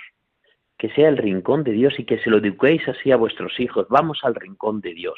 que 0.77 0.89
sea 0.89 1.10
el 1.10 1.17
rincón 1.17 1.63
de 1.63 1.72
Dios 1.72 1.98
y 2.00 2.03
que 2.03 2.20
se 2.20 2.29
lo 2.29 2.38
eduquéis 2.38 2.88
así 2.88 3.12
a 3.12 3.15
vuestros 3.15 3.60
hijos. 3.60 3.88
Vamos 3.89 4.20
al 4.24 4.36
rincón 4.36 4.82
de 4.82 4.94
Dios. 4.94 5.15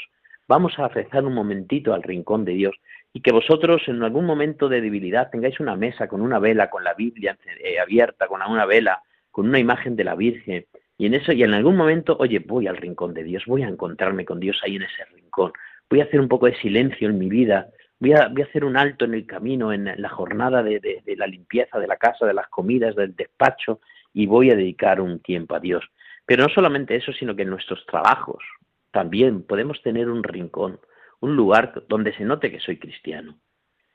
Vamos 0.47 0.77
a 0.79 0.87
rezar 0.87 1.25
un 1.25 1.33
momentito 1.33 1.93
al 1.93 2.03
rincón 2.03 2.45
de 2.45 2.53
Dios 2.53 2.75
y 3.11 3.21
que 3.21 3.31
vosotros 3.31 3.81
en 3.87 4.01
algún 4.03 4.25
momento 4.25 4.69
de 4.69 4.81
debilidad 4.81 5.29
tengáis 5.29 5.59
una 5.59 5.75
mesa 5.75 6.07
con 6.07 6.21
una 6.21 6.39
vela, 6.39 6.69
con 6.69 6.83
la 6.83 6.93
Biblia 6.93 7.37
eh, 7.61 7.79
abierta, 7.79 8.27
con 8.27 8.41
una 8.41 8.65
vela, 8.65 9.01
con 9.31 9.47
una 9.47 9.59
imagen 9.59 9.95
de 9.95 10.03
la 10.03 10.15
Virgen. 10.15 10.65
Y 10.97 11.05
en 11.05 11.13
eso, 11.13 11.31
y 11.31 11.43
en 11.43 11.53
algún 11.53 11.75
momento, 11.75 12.17
oye, 12.19 12.39
voy 12.39 12.67
al 12.67 12.77
rincón 12.77 13.13
de 13.13 13.23
Dios, 13.23 13.43
voy 13.45 13.63
a 13.63 13.67
encontrarme 13.67 14.25
con 14.25 14.39
Dios 14.39 14.59
ahí 14.63 14.77
en 14.77 14.83
ese 14.83 15.05
rincón, 15.13 15.51
voy 15.89 16.01
a 16.01 16.05
hacer 16.05 16.19
un 16.19 16.27
poco 16.27 16.47
de 16.47 16.55
silencio 16.55 17.09
en 17.09 17.19
mi 17.19 17.29
vida, 17.29 17.69
voy 17.99 18.13
a, 18.13 18.27
voy 18.29 18.41
a 18.41 18.45
hacer 18.45 18.65
un 18.65 18.77
alto 18.77 19.05
en 19.05 19.13
el 19.13 19.25
camino, 19.27 19.71
en 19.71 19.91
la 19.95 20.09
jornada 20.09 20.63
de, 20.63 20.79
de 20.79 21.15
la 21.15 21.27
limpieza 21.27 21.79
de 21.79 21.87
la 21.87 21.97
casa, 21.97 22.25
de 22.25 22.33
las 22.33 22.47
comidas, 22.47 22.95
del 22.95 23.15
despacho, 23.15 23.79
y 24.13 24.25
voy 24.25 24.49
a 24.49 24.55
dedicar 24.55 24.99
un 24.99 25.19
tiempo 25.19 25.55
a 25.55 25.59
Dios. 25.59 25.85
Pero 26.25 26.43
no 26.43 26.49
solamente 26.49 26.95
eso, 26.95 27.13
sino 27.13 27.35
que 27.35 27.43
en 27.43 27.51
nuestros 27.51 27.85
trabajos 27.85 28.43
también 28.91 29.43
podemos 29.43 29.81
tener 29.83 30.09
un 30.09 30.23
rincón, 30.23 30.79
un 31.19 31.35
lugar 31.35 31.83
donde 31.87 32.13
se 32.13 32.25
note 32.25 32.51
que 32.51 32.59
soy 32.59 32.77
cristiano, 32.77 33.37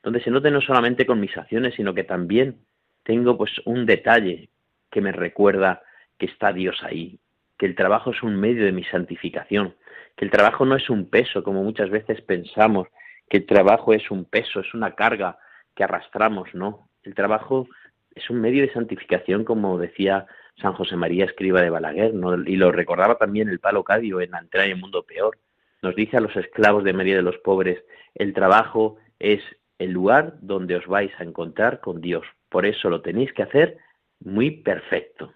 donde 0.01 0.21
se 0.21 0.31
note 0.31 0.49
no 0.49 0.61
solamente 0.61 1.05
con 1.05 1.19
mis 1.19 1.35
acciones, 1.37 1.75
sino 1.75 1.93
que 1.93 2.03
también 2.03 2.57
tengo 3.03 3.37
pues 3.37 3.51
un 3.65 3.85
detalle 3.85 4.49
que 4.89 5.01
me 5.01 5.11
recuerda 5.11 5.81
que 6.23 6.31
está 6.31 6.53
Dios 6.53 6.81
ahí, 6.83 7.19
que 7.57 7.65
el 7.65 7.75
trabajo 7.75 8.11
es 8.11 8.23
un 8.23 8.39
medio 8.39 8.63
de 8.63 8.71
mi 8.71 8.85
santificación, 8.85 9.75
que 10.15 10.23
el 10.23 10.31
trabajo 10.31 10.65
no 10.65 10.77
es 10.77 10.89
un 10.89 11.09
peso, 11.09 11.43
como 11.43 11.63
muchas 11.63 11.89
veces 11.89 12.21
pensamos, 12.21 12.87
que 13.29 13.39
el 13.39 13.45
trabajo 13.45 13.93
es 13.93 14.09
un 14.09 14.23
peso, 14.23 14.61
es 14.61 14.73
una 14.73 14.95
carga 14.95 15.37
que 15.75 15.83
arrastramos, 15.83 16.47
no. 16.53 16.87
El 17.03 17.13
trabajo 17.13 17.67
es 18.15 18.29
un 18.29 18.39
medio 18.39 18.61
de 18.61 18.71
santificación, 18.71 19.43
como 19.43 19.77
decía 19.77 20.25
San 20.61 20.71
José 20.71 20.95
María 20.95 21.25
Escriba 21.25 21.61
de 21.61 21.69
Balaguer, 21.69 22.13
y 22.45 22.55
lo 22.55 22.71
recordaba 22.71 23.15
también 23.15 23.49
el 23.49 23.59
Palo 23.59 23.83
Cadio 23.83 24.21
en 24.21 24.31
la 24.31 24.39
entrada 24.39 24.65
en 24.65 24.75
el 24.75 24.79
mundo 24.79 25.03
peor. 25.03 25.37
Nos 25.81 25.93
dice 25.93 26.15
a 26.15 26.21
los 26.21 26.33
esclavos 26.37 26.85
de 26.85 26.93
María 26.93 27.17
de 27.17 27.21
los 27.21 27.37
pobres, 27.39 27.83
el 28.15 28.33
trabajo 28.33 28.95
es 29.19 29.41
el 29.77 29.91
lugar 29.91 30.35
donde 30.39 30.77
os 30.77 30.87
vais 30.87 31.11
a 31.19 31.23
encontrar 31.23 31.81
con 31.81 31.99
Dios. 31.99 32.25
Por 32.47 32.65
eso 32.65 32.89
lo 32.89 33.01
tenéis 33.01 33.33
que 33.33 33.43
hacer 33.43 33.77
muy 34.21 34.51
perfecto. 34.51 35.33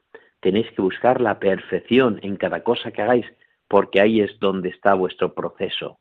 Tenéis 0.47 0.71
que 0.71 0.81
buscar 0.81 1.19
la 1.19 1.39
perfección 1.39 2.21
en 2.23 2.37
cada 2.37 2.63
cosa 2.63 2.93
que 2.93 3.01
hagáis, 3.01 3.25
porque 3.67 3.99
ahí 3.99 4.21
es 4.21 4.39
donde 4.39 4.69
está 4.69 4.93
vuestro 4.93 5.33
proceso 5.33 5.99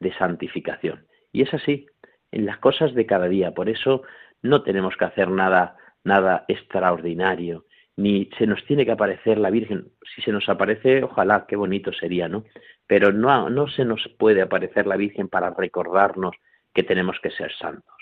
de 0.00 0.12
santificación. 0.14 1.06
Y 1.30 1.42
es 1.42 1.54
así, 1.54 1.86
en 2.32 2.44
las 2.44 2.58
cosas 2.58 2.92
de 2.94 3.06
cada 3.06 3.28
día. 3.28 3.52
Por 3.52 3.68
eso 3.68 4.02
no 4.42 4.64
tenemos 4.64 4.96
que 4.96 5.04
hacer 5.04 5.30
nada, 5.30 5.76
nada 6.02 6.44
extraordinario, 6.48 7.66
ni 7.94 8.28
se 8.36 8.48
nos 8.48 8.64
tiene 8.64 8.84
que 8.84 8.90
aparecer 8.90 9.38
la 9.38 9.50
Virgen. 9.50 9.92
Si 10.12 10.22
se 10.22 10.32
nos 10.32 10.48
aparece, 10.48 11.04
ojalá, 11.04 11.46
qué 11.46 11.54
bonito 11.54 11.92
sería, 11.92 12.26
¿no? 12.26 12.42
Pero 12.88 13.12
no, 13.12 13.48
no 13.48 13.68
se 13.68 13.84
nos 13.84 14.08
puede 14.18 14.42
aparecer 14.42 14.88
la 14.88 14.96
Virgen 14.96 15.28
para 15.28 15.50
recordarnos 15.50 16.34
que 16.74 16.82
tenemos 16.82 17.20
que 17.22 17.30
ser 17.30 17.52
santos. 17.52 17.94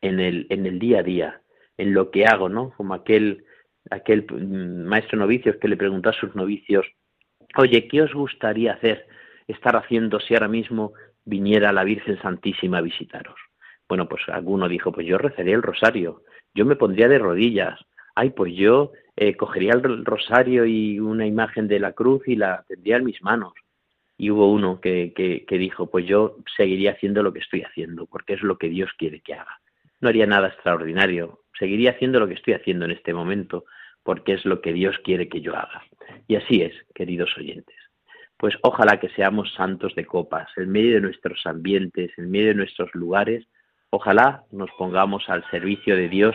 En 0.00 0.18
el, 0.18 0.48
en 0.50 0.66
el 0.66 0.80
día 0.80 0.98
a 0.98 1.04
día, 1.04 1.42
en 1.76 1.94
lo 1.94 2.10
que 2.10 2.24
hago, 2.24 2.48
¿no? 2.48 2.72
Como 2.76 2.92
aquel, 2.92 3.44
aquel 3.90 4.26
mm, 4.28 4.86
maestro 4.86 5.18
novicio 5.18 5.58
que 5.58 5.68
le 5.68 5.76
preguntó 5.76 6.10
a 6.10 6.14
sus 6.14 6.34
novicios, 6.34 6.86
oye, 7.56 7.88
¿qué 7.88 8.02
os 8.02 8.12
gustaría 8.12 8.72
hacer, 8.72 9.06
estar 9.46 9.76
haciendo 9.76 10.20
si 10.20 10.34
ahora 10.34 10.48
mismo 10.48 10.92
viniera 11.24 11.72
la 11.72 11.84
Virgen 11.84 12.20
Santísima 12.20 12.78
a 12.78 12.82
visitaros? 12.82 13.38
Bueno, 13.88 14.08
pues 14.08 14.22
alguno 14.28 14.68
dijo, 14.68 14.92
pues 14.92 15.06
yo 15.06 15.18
rezaría 15.18 15.54
el 15.54 15.62
rosario, 15.62 16.22
yo 16.54 16.64
me 16.66 16.76
pondría 16.76 17.08
de 17.08 17.18
rodillas, 17.18 17.80
ay, 18.14 18.30
pues 18.30 18.54
yo 18.54 18.92
eh, 19.16 19.36
cogería 19.36 19.72
el 19.72 20.04
rosario 20.04 20.64
y 20.64 21.00
una 21.00 21.26
imagen 21.26 21.68
de 21.68 21.80
la 21.80 21.92
cruz 21.92 22.26
y 22.26 22.36
la 22.36 22.64
tendría 22.68 22.96
en 22.96 23.04
mis 23.04 23.22
manos. 23.22 23.52
Y 24.16 24.30
hubo 24.30 24.50
uno 24.50 24.80
que, 24.80 25.12
que, 25.14 25.58
dijo, 25.58 25.88
pues 25.88 26.04
yo 26.06 26.36
seguiría 26.56 26.92
haciendo 26.92 27.22
lo 27.22 27.32
que 27.32 27.38
estoy 27.38 27.62
haciendo, 27.62 28.06
porque 28.06 28.34
es 28.34 28.42
lo 28.42 28.58
que 28.58 28.68
Dios 28.68 28.90
quiere 28.98 29.20
que 29.20 29.34
haga. 29.34 29.60
No 30.00 30.08
haría 30.08 30.26
nada 30.26 30.48
extraordinario, 30.48 31.40
seguiría 31.56 31.92
haciendo 31.92 32.18
lo 32.18 32.26
que 32.26 32.34
estoy 32.34 32.54
haciendo 32.54 32.84
en 32.84 32.90
este 32.90 33.14
momento, 33.14 33.64
porque 34.08 34.32
es 34.32 34.46
lo 34.46 34.62
que 34.62 34.72
Dios 34.72 34.96
quiere 35.04 35.28
que 35.28 35.42
yo 35.42 35.54
haga. 35.54 35.82
Y 36.28 36.36
así 36.36 36.62
es, 36.62 36.72
queridos 36.94 37.28
oyentes. 37.36 37.76
Pues 38.38 38.54
ojalá 38.62 38.98
que 38.98 39.10
seamos 39.10 39.52
santos 39.52 39.94
de 39.96 40.06
copas, 40.06 40.48
en 40.56 40.70
medio 40.70 40.94
de 40.94 41.02
nuestros 41.02 41.44
ambientes, 41.44 42.10
en 42.16 42.30
medio 42.30 42.46
de 42.46 42.54
nuestros 42.54 42.88
lugares, 42.94 43.46
ojalá 43.90 44.44
nos 44.50 44.70
pongamos 44.78 45.28
al 45.28 45.44
servicio 45.50 45.94
de 45.94 46.08
Dios 46.08 46.34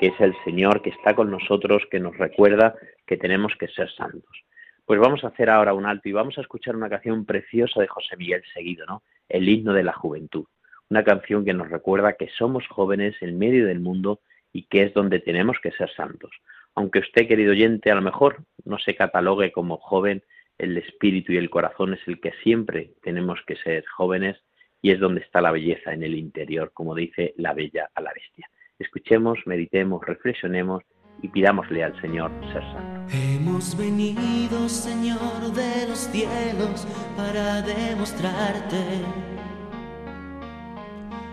que 0.00 0.08
es 0.08 0.20
el 0.20 0.34
Señor 0.44 0.82
que 0.82 0.90
está 0.90 1.14
con 1.14 1.30
nosotros, 1.30 1.84
que 1.92 2.00
nos 2.00 2.18
recuerda 2.18 2.74
que 3.06 3.16
tenemos 3.16 3.52
que 3.56 3.68
ser 3.68 3.88
santos. 3.92 4.42
Pues 4.84 4.98
vamos 4.98 5.22
a 5.22 5.28
hacer 5.28 5.48
ahora 5.48 5.74
un 5.74 5.86
alto 5.86 6.08
y 6.08 6.12
vamos 6.12 6.38
a 6.38 6.40
escuchar 6.40 6.74
una 6.74 6.90
canción 6.90 7.24
preciosa 7.24 7.80
de 7.80 7.86
José 7.86 8.16
Miguel 8.16 8.42
Seguido, 8.52 8.84
¿no? 8.84 9.04
El 9.28 9.48
himno 9.48 9.74
de 9.74 9.84
la 9.84 9.92
juventud. 9.92 10.46
Una 10.90 11.04
canción 11.04 11.44
que 11.44 11.54
nos 11.54 11.70
recuerda 11.70 12.14
que 12.14 12.30
somos 12.36 12.66
jóvenes 12.66 13.14
en 13.20 13.38
medio 13.38 13.64
del 13.64 13.78
mundo 13.78 14.18
y 14.52 14.64
que 14.64 14.82
es 14.82 14.92
donde 14.92 15.20
tenemos 15.20 15.56
que 15.62 15.70
ser 15.70 15.88
santos. 15.94 16.32
Aunque 16.74 17.00
usted, 17.00 17.28
querido 17.28 17.52
oyente, 17.52 17.90
a 17.90 17.94
lo 17.94 18.02
mejor 18.02 18.44
no 18.64 18.78
se 18.78 18.94
catalogue 18.94 19.52
como 19.52 19.76
joven, 19.78 20.22
el 20.58 20.76
espíritu 20.78 21.32
y 21.32 21.36
el 21.36 21.50
corazón 21.50 21.94
es 21.94 22.00
el 22.06 22.20
que 22.20 22.32
siempre 22.42 22.92
tenemos 23.02 23.40
que 23.46 23.56
ser 23.56 23.84
jóvenes 23.86 24.36
y 24.80 24.90
es 24.90 25.00
donde 25.00 25.20
está 25.20 25.40
la 25.40 25.52
belleza 25.52 25.92
en 25.92 26.02
el 26.02 26.14
interior, 26.14 26.72
como 26.72 26.94
dice 26.94 27.34
la 27.36 27.52
bella 27.52 27.90
a 27.94 28.00
la 28.00 28.12
bestia. 28.12 28.48
Escuchemos, 28.78 29.38
meditemos, 29.46 30.04
reflexionemos 30.04 30.82
y 31.20 31.28
pidámosle 31.28 31.84
al 31.84 32.00
Señor 32.00 32.30
ser 32.52 32.62
santo. 32.62 33.14
Hemos 33.14 33.76
venido, 33.76 34.68
Señor 34.68 35.52
de 35.52 35.88
los 35.88 35.98
cielos, 36.10 36.86
para 37.16 37.62
demostrarte 37.62 39.31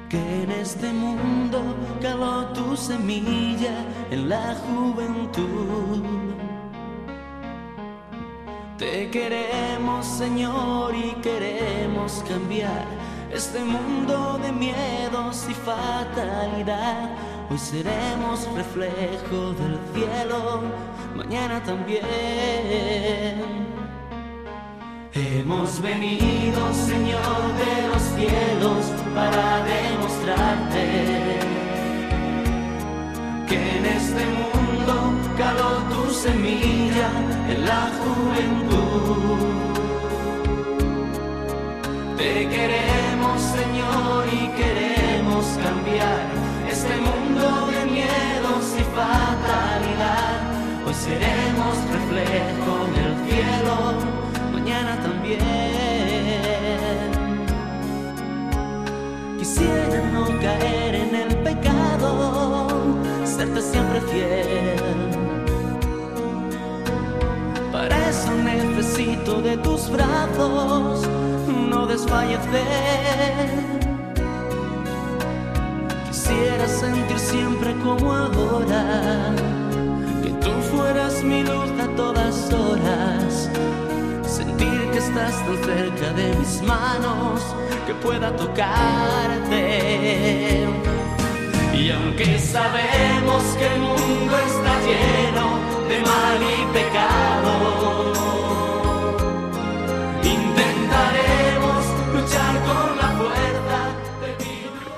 que 0.10 0.44
en 0.44 0.52
este 0.52 0.92
mundo 0.92 1.62
caló 2.02 2.48
tu 2.48 2.76
semilla 2.76 3.86
en 4.12 4.28
la 4.28 4.56
juventud. 4.56 6.04
Te 8.78 9.10
queremos, 9.12 10.06
Señor, 10.06 10.96
y 10.96 11.12
queremos 11.22 12.24
cambiar 12.28 12.86
este 13.32 13.60
mundo 13.64 14.40
de 14.42 14.52
miedos 14.52 15.48
y 15.50 15.54
fatalidad 15.54 17.10
Hoy 17.52 17.58
seremos 17.58 18.48
reflejo 18.54 19.54
del 19.54 19.80
cielo, 19.92 20.62
mañana 21.16 21.64
también. 21.64 22.04
Hemos 25.14 25.82
venido, 25.82 26.72
Señor 26.72 27.42
de 27.58 27.88
los 27.88 28.02
cielos, 28.16 28.86
para 29.16 29.64
demostrarte 29.64 30.86
que 33.48 33.78
en 33.78 33.86
este 33.88 34.24
mundo 34.38 35.14
caló 35.36 35.78
tu 35.90 36.14
semilla 36.14 37.10
en 37.50 37.66
la 37.66 37.90
juventud. 38.00 39.40
Te 42.16 42.48
queremos, 42.48 43.42
Señor, 43.42 44.26
y 44.32 44.48
queremos 44.62 45.46
cambiar 45.64 46.22
este 46.70 46.96
mundo 46.98 47.68
de 47.72 47.86
miedos 47.92 48.76
y 48.78 48.84
fatalidad. 48.94 50.38
Hoy 50.86 50.94
seremos 50.94 51.76
reflejo 51.98 52.74
del 52.94 53.12
cielo, 53.28 54.19
también. 55.02 55.40
Quisiera 59.38 60.02
no 60.14 60.26
caer 60.40 60.96
en 60.96 61.16
el 61.16 61.36
pecado, 61.38 62.68
serte 63.26 63.62
siempre 63.62 64.02
fiel. 64.02 64.80
Para 67.72 68.10
eso 68.10 68.32
necesito 68.32 69.42
de 69.42 69.58
tus 69.58 69.90
brazos, 69.90 71.08
no 71.70 71.86
desfallecer 71.88 73.70
quisiera 76.30 76.68
sentir 76.68 77.20
siempre 77.20 77.74
como 77.84 78.14
ahora, 78.14 79.34
que 80.22 80.30
tú 80.44 80.52
fueras 80.72 81.24
mi 81.24 81.44
luz 81.44 81.72
a 81.82 81.88
todas 81.96 82.54
horas, 82.54 83.50
que 85.00 85.06
estás 85.06 85.46
tan 85.46 85.58
cerca 85.64 86.14
de 86.14 86.36
mis 86.36 86.62
manos, 86.62 87.56
que 87.88 87.94
pueda 88.06 88.36
tocarte. 88.36 89.58
Y 91.74 91.92
aunque 91.92 92.38
sabemos 92.38 93.44
que 93.58 93.68
el 93.76 93.80
mundo 93.80 94.38
está 94.46 94.74
lleno 94.88 95.46
de 95.88 96.00
mal 96.02 96.42
y 96.42 96.74
pecado, 96.74 97.80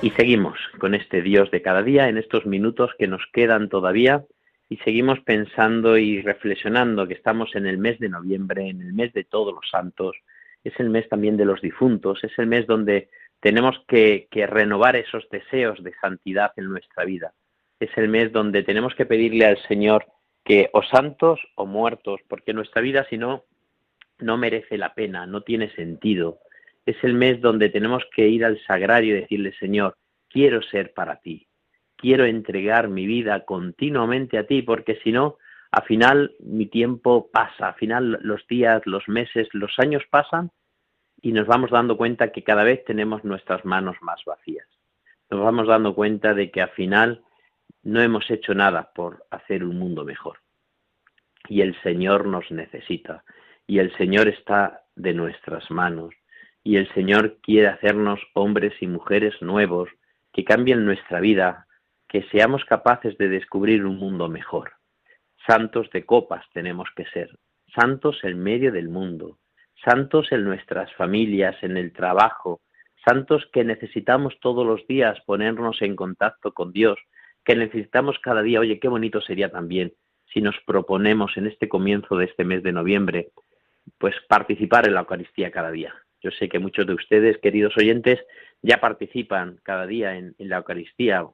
Y 0.04 0.10
seguimos 0.10 0.58
con 0.80 0.96
este 0.96 1.22
Dios 1.22 1.52
de 1.52 1.62
cada 1.62 1.84
día 1.84 2.10
en 2.10 2.18
estos 2.18 2.48
minutos 2.48 2.90
que 2.98 3.06
nos 3.06 3.22
quedan 3.32 3.70
todavía 3.70 4.26
y 4.72 4.78
seguimos 4.78 5.20
pensando 5.20 5.98
y 5.98 6.22
reflexionando 6.22 7.06
que 7.06 7.16
estamos 7.16 7.54
en 7.58 7.68
el 7.68 7.78
mes 7.78 8.00
de 8.00 8.08
noviembre, 8.08 8.70
en 8.70 8.82
el 8.82 8.94
mes 8.94 9.12
de 9.12 9.26
todos 9.26 9.54
los 9.54 9.70
santos, 9.70 10.16
es 10.64 10.72
el 10.80 10.90
mes 10.90 11.10
también 11.10 11.36
de 11.36 11.44
los 11.44 11.60
difuntos, 11.60 12.24
es 12.24 12.32
el 12.40 12.48
mes 12.48 12.68
donde 12.68 13.10
tenemos 13.42 13.84
que, 13.86 14.30
que 14.32 14.48
renovar 14.48 14.96
esos 14.96 15.28
deseos 15.30 15.84
de 15.84 15.94
santidad 16.00 16.54
en 16.56 16.70
nuestra 16.70 17.04
vida. 17.04 17.34
Es 17.82 17.90
el 17.98 18.08
mes 18.08 18.32
donde 18.32 18.64
tenemos 18.64 18.96
que 18.96 19.06
pedirle 19.06 19.44
al 19.44 19.62
Señor 19.68 20.06
que 20.46 20.70
o 20.72 20.84
santos 20.84 21.42
o 21.56 21.66
muertos, 21.66 22.22
porque 22.30 22.54
nuestra 22.54 22.82
vida 22.82 23.06
si 23.10 23.18
no, 23.18 23.44
no 24.20 24.38
merece 24.38 24.78
la 24.78 24.94
pena, 24.94 25.26
no 25.26 25.42
tiene 25.42 25.70
sentido. 25.76 26.40
Es 26.86 26.96
el 27.04 27.14
mes 27.14 27.42
donde 27.42 27.68
tenemos 27.68 28.06
que 28.16 28.30
ir 28.30 28.46
al 28.46 28.58
sagrario 28.64 29.18
y 29.18 29.20
decirle, 29.20 29.52
Señor, 29.60 29.98
quiero 30.30 30.62
ser 30.62 30.94
para 30.94 31.18
ti, 31.18 31.46
quiero 32.02 32.26
entregar 32.26 32.90
mi 32.90 33.06
vida 33.06 33.46
continuamente 33.46 34.38
a 34.38 34.48
ti, 34.48 34.62
porque 34.64 35.00
si 35.04 35.12
no, 35.12 35.38
al 35.72 35.84
final 35.84 36.36
mi 36.40 36.66
tiempo 36.66 37.30
pasa, 37.32 37.70
al 37.70 37.76
final 37.76 38.20
los 38.22 38.46
días, 38.48 38.82
los 38.86 39.08
meses, 39.08 39.48
los 39.54 39.78
años 39.78 40.04
pasan 40.10 40.52
y 41.22 41.32
nos 41.32 41.48
vamos 41.48 41.70
dando 41.72 41.96
cuenta 41.96 42.32
que 42.32 42.44
cada 42.44 42.64
vez 42.64 42.84
tenemos 42.84 43.24
nuestras 43.24 43.64
manos 43.64 43.96
más 44.02 44.20
vacías. 44.26 44.68
Nos 45.30 45.42
vamos 45.42 45.68
dando 45.68 45.96
cuenta 45.96 46.34
de 46.34 46.52
que 46.52 46.62
al 46.62 46.72
final 46.72 47.24
no 47.84 48.02
hemos 48.02 48.30
hecho 48.30 48.54
nada 48.54 48.92
por 48.94 49.26
hacer 49.30 49.64
un 49.64 49.78
mundo 49.78 50.04
mejor. 50.04 50.40
Y 51.48 51.62
el 51.62 51.80
Señor 51.82 52.26
nos 52.26 52.50
necesita. 52.52 53.24
Y 53.66 53.80
el 53.80 53.96
Señor 53.98 54.28
está 54.28 54.84
de 54.96 55.14
nuestras 55.14 55.70
manos. 55.72 56.14
Y 56.64 56.76
el 56.78 56.92
Señor 56.94 57.38
quiere 57.42 57.68
hacernos 57.68 58.20
hombres 58.34 58.74
y 58.82 58.88
mujeres 58.88 59.34
nuevos, 59.42 59.90
que 60.34 60.44
cambien 60.44 60.86
nuestra 60.86 61.20
vida, 61.20 61.68
que 62.12 62.24
seamos 62.24 62.66
capaces 62.66 63.18
de 63.18 63.30
descubrir 63.30 63.86
un 63.86 63.96
mundo 63.96 64.28
mejor. 64.28 64.74
Santos 65.48 65.90
de 65.92 66.06
copas 66.06 66.46
tenemos 66.52 66.90
que 66.94 67.06
ser, 67.06 67.30
santos 67.74 68.20
en 68.24 68.38
medio 68.38 68.74
del 68.74 68.90
mundo, 68.90 69.40
santos 69.86 70.28
en 70.34 70.44
nuestras 70.44 70.94
familias, 70.96 71.56
en 71.62 71.78
el 71.78 71.94
trabajo, 71.94 72.60
santos 73.06 73.48
que 73.54 73.64
necesitamos 73.64 74.38
todos 74.42 74.68
los 74.68 74.86
días 74.88 75.20
ponernos 75.26 75.82
en 75.82 75.96
contacto 75.96 76.52
con 76.54 76.74
Dios, 76.74 77.00
que 77.46 77.56
necesitamos 77.56 78.20
cada 78.20 78.42
día, 78.42 78.60
oye, 78.60 78.78
qué 78.82 78.90
bonito 78.90 79.22
sería 79.22 79.50
también 79.50 79.94
si 80.34 80.42
nos 80.42 80.56
proponemos 80.66 81.38
en 81.38 81.48
este 81.48 81.70
comienzo 81.70 82.18
de 82.18 82.26
este 82.26 82.44
mes 82.44 82.62
de 82.62 82.74
noviembre, 82.74 83.30
pues 83.98 84.16
participar 84.28 84.86
en 84.86 84.96
la 84.96 85.02
Eucaristía 85.02 85.50
cada 85.50 85.72
día. 85.72 85.96
Yo 86.22 86.30
sé 86.32 86.50
que 86.50 86.60
muchos 86.60 86.86
de 86.86 86.94
ustedes, 86.94 87.38
queridos 87.38 87.76
oyentes, 87.78 88.20
ya 88.62 88.82
participan 88.82 89.60
cada 89.64 89.88
día 89.88 90.18
en, 90.18 90.36
en 90.38 90.50
la 90.50 90.58
Eucaristía, 90.58 91.26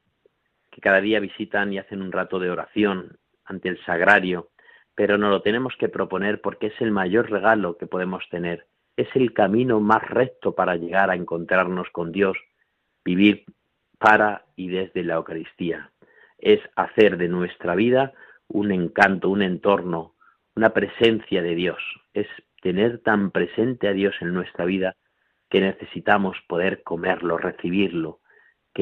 que 0.77 0.81
cada 0.81 1.01
día 1.01 1.19
visitan 1.19 1.74
y 1.74 1.79
hacen 1.79 2.03
un 2.03 2.12
rato 2.12 2.38
de 2.38 2.51
oración 2.51 3.17
ante 3.46 3.67
el 3.67 3.84
sagrario, 3.84 4.51
pero 4.93 5.17
no 5.17 5.31
lo 5.31 5.41
tenemos 5.41 5.74
que 5.79 5.89
proponer 5.89 6.39
porque 6.39 6.67
es 6.67 6.79
el 6.81 6.91
mayor 6.91 7.31
regalo 7.31 7.79
que 7.79 7.88
podemos 7.88 8.29
tener. 8.29 8.67
Es 8.96 9.07
el 9.15 9.34
camino 9.34 9.79
más 9.79 10.07
recto 10.07 10.53
para 10.53 10.75
llegar 10.75 11.10
a 11.10 11.15
encontrarnos 11.15 11.89
con 11.89 12.12
Dios, 12.12 12.38
vivir 13.03 13.46
para 13.98 14.46
y 14.55 14.67
desde 14.67 15.03
la 15.03 15.15
Eucaristía 15.15 15.89
es 16.38 16.60
hacer 16.75 17.17
de 17.17 17.27
nuestra 17.27 17.75
vida 17.75 18.13
un 18.48 18.72
encanto, 18.72 19.29
un 19.29 19.41
entorno, 19.41 20.13
una 20.55 20.69
presencia 20.69 21.41
de 21.41 21.55
Dios. 21.55 21.79
Es 22.13 22.27
tener 22.62 23.00
tan 23.00 23.31
presente 23.31 23.88
a 23.88 23.93
Dios 23.93 24.15
en 24.22 24.34
nuestra 24.34 24.65
vida 24.65 24.96
que 25.50 25.62
necesitamos 25.62 26.37
poder 26.48 26.83
comerlo, 26.83 27.37
recibirlo, 27.37 28.20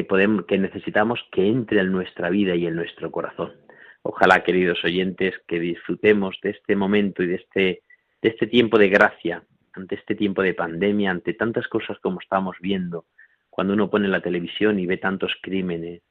que, 0.03 0.57
necesitamos 0.57 1.25
que 1.31 1.47
entre 1.47 1.79
en 1.79 1.91
nuestra 1.91 2.29
vida 2.29 2.53
y 2.55 2.67
en 2.67 2.75
nuestro 2.75 3.11
corazón. 3.11 3.53
Ojalá, 4.01 4.43
queridos 4.43 4.83
oyentes, 4.83 5.35
que 5.47 5.59
disfrutemos 5.59 6.37
de 6.43 6.49
este 6.49 6.75
momento 6.75 7.23
y 7.23 7.27
de 7.27 7.35
este, 7.35 7.81
de 8.21 8.29
este 8.29 8.47
tiempo 8.47 8.77
de 8.77 8.89
gracia, 8.89 9.43
ante 9.73 9.95
este 9.95 10.15
tiempo 10.15 10.41
de 10.41 10.53
pandemia, 10.53 11.11
ante 11.11 11.33
tantas 11.33 11.67
cosas 11.67 11.97
como 11.99 12.19
estamos 12.19 12.57
viendo, 12.59 13.05
cuando 13.49 13.73
uno 13.73 13.89
pone 13.89 14.09
la 14.09 14.21
televisión 14.21 14.79
y 14.79 14.85
ve 14.85 14.97
tantos 14.97 15.33
crímenes, 15.41 16.01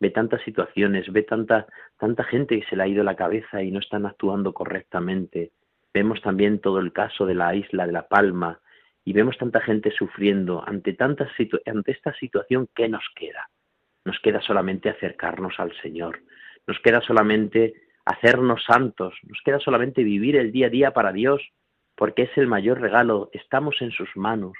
ve 0.00 0.10
tantas 0.10 0.42
situaciones, 0.42 1.12
ve 1.12 1.22
tanta, 1.22 1.66
tanta 1.98 2.24
gente 2.24 2.58
que 2.58 2.66
se 2.66 2.76
le 2.76 2.82
ha 2.82 2.88
ido 2.88 3.04
la 3.04 3.14
cabeza 3.16 3.62
y 3.62 3.70
no 3.70 3.80
están 3.80 4.06
actuando 4.06 4.54
correctamente. 4.54 5.52
Vemos 5.92 6.22
también 6.22 6.60
todo 6.60 6.78
el 6.78 6.92
caso 6.92 7.26
de 7.26 7.34
la 7.34 7.54
isla 7.54 7.86
de 7.86 7.92
La 7.92 8.08
Palma 8.08 8.60
y 9.04 9.12
vemos 9.12 9.36
tanta 9.38 9.60
gente 9.60 9.90
sufriendo 9.90 10.66
ante, 10.66 10.94
tanta 10.94 11.28
ante 11.66 11.92
esta 11.92 12.14
situación, 12.14 12.68
¿qué 12.74 12.88
nos 12.88 13.04
queda? 13.14 13.48
Nos 14.04 14.18
queda 14.20 14.40
solamente 14.40 14.88
acercarnos 14.88 15.58
al 15.58 15.72
Señor, 15.80 16.20
nos 16.66 16.78
queda 16.80 17.00
solamente 17.00 17.74
hacernos 18.04 18.64
santos, 18.64 19.14
nos 19.24 19.40
queda 19.44 19.60
solamente 19.60 20.02
vivir 20.02 20.36
el 20.36 20.52
día 20.52 20.66
a 20.66 20.70
día 20.70 20.90
para 20.92 21.12
Dios, 21.12 21.42
porque 21.96 22.22
es 22.22 22.36
el 22.36 22.46
mayor 22.46 22.80
regalo, 22.80 23.30
estamos 23.32 23.80
en 23.80 23.90
sus 23.90 24.08
manos 24.16 24.52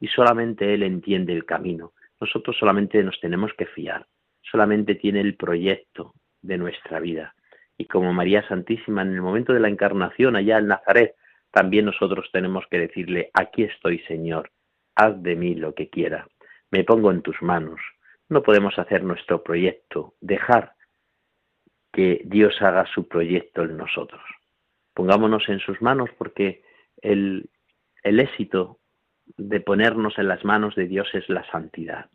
y 0.00 0.08
solamente 0.08 0.74
Él 0.74 0.82
entiende 0.82 1.32
el 1.32 1.44
camino. 1.44 1.92
Nosotros 2.20 2.56
solamente 2.58 3.02
nos 3.02 3.20
tenemos 3.20 3.52
que 3.54 3.66
fiar 3.66 4.06
solamente 4.50 4.94
tiene 4.94 5.20
el 5.20 5.36
proyecto 5.36 6.14
de 6.42 6.58
nuestra 6.58 7.00
vida. 7.00 7.34
Y 7.76 7.86
como 7.86 8.12
María 8.12 8.46
Santísima 8.48 9.02
en 9.02 9.14
el 9.14 9.22
momento 9.22 9.52
de 9.52 9.60
la 9.60 9.68
encarnación 9.68 10.36
allá 10.36 10.58
en 10.58 10.68
Nazaret, 10.68 11.14
también 11.50 11.86
nosotros 11.86 12.28
tenemos 12.32 12.64
que 12.70 12.78
decirle, 12.78 13.30
aquí 13.34 13.64
estoy 13.64 14.00
Señor, 14.00 14.50
haz 14.94 15.22
de 15.22 15.36
mí 15.36 15.54
lo 15.54 15.74
que 15.74 15.88
quiera, 15.88 16.26
me 16.70 16.84
pongo 16.84 17.10
en 17.10 17.22
tus 17.22 17.40
manos. 17.42 17.80
No 18.28 18.42
podemos 18.42 18.78
hacer 18.78 19.02
nuestro 19.04 19.42
proyecto, 19.42 20.14
dejar 20.20 20.74
que 21.92 22.20
Dios 22.24 22.60
haga 22.60 22.84
su 22.94 23.08
proyecto 23.08 23.62
en 23.62 23.76
nosotros. 23.76 24.22
Pongámonos 24.92 25.48
en 25.48 25.60
sus 25.60 25.80
manos 25.80 26.10
porque 26.18 26.62
el, 27.00 27.48
el 28.02 28.20
éxito 28.20 28.80
de 29.36 29.60
ponernos 29.60 30.18
en 30.18 30.28
las 30.28 30.44
manos 30.44 30.74
de 30.74 30.86
Dios 30.86 31.08
es 31.14 31.28
la 31.28 31.48
santidad 31.50 32.10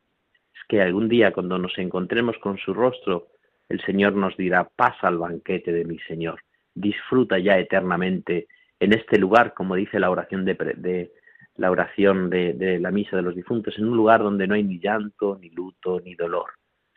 que 0.67 0.81
algún 0.81 1.09
día 1.09 1.31
cuando 1.31 1.57
nos 1.57 1.77
encontremos 1.77 2.37
con 2.39 2.57
su 2.57 2.73
rostro, 2.73 3.27
el 3.69 3.81
Señor 3.81 4.13
nos 4.13 4.35
dirá, 4.37 4.69
pasa 4.75 5.07
al 5.07 5.17
banquete 5.17 5.71
de 5.71 5.85
mi 5.85 5.99
Señor, 5.99 6.41
disfruta 6.73 7.39
ya 7.39 7.57
eternamente 7.57 8.47
en 8.83 8.93
este 8.93 9.17
lugar, 9.17 9.53
como 9.53 9.75
dice 9.75 9.99
la 9.99 10.11
oración 10.11 10.43
de, 10.43 11.11
la 11.55 11.71
oración 11.71 12.29
de, 12.29 12.79
la 12.81 12.91
misa 12.91 13.15
de 13.15 13.21
los 13.21 13.35
difuntos, 13.35 13.77
en 13.77 13.85
un 13.85 13.95
lugar 13.95 14.21
donde 14.21 14.45
no 14.45 14.55
hay 14.55 14.63
ni 14.63 14.79
llanto, 14.79 15.37
ni 15.39 15.49
luto, 15.49 16.01
ni 16.01 16.15
dolor, 16.15 16.51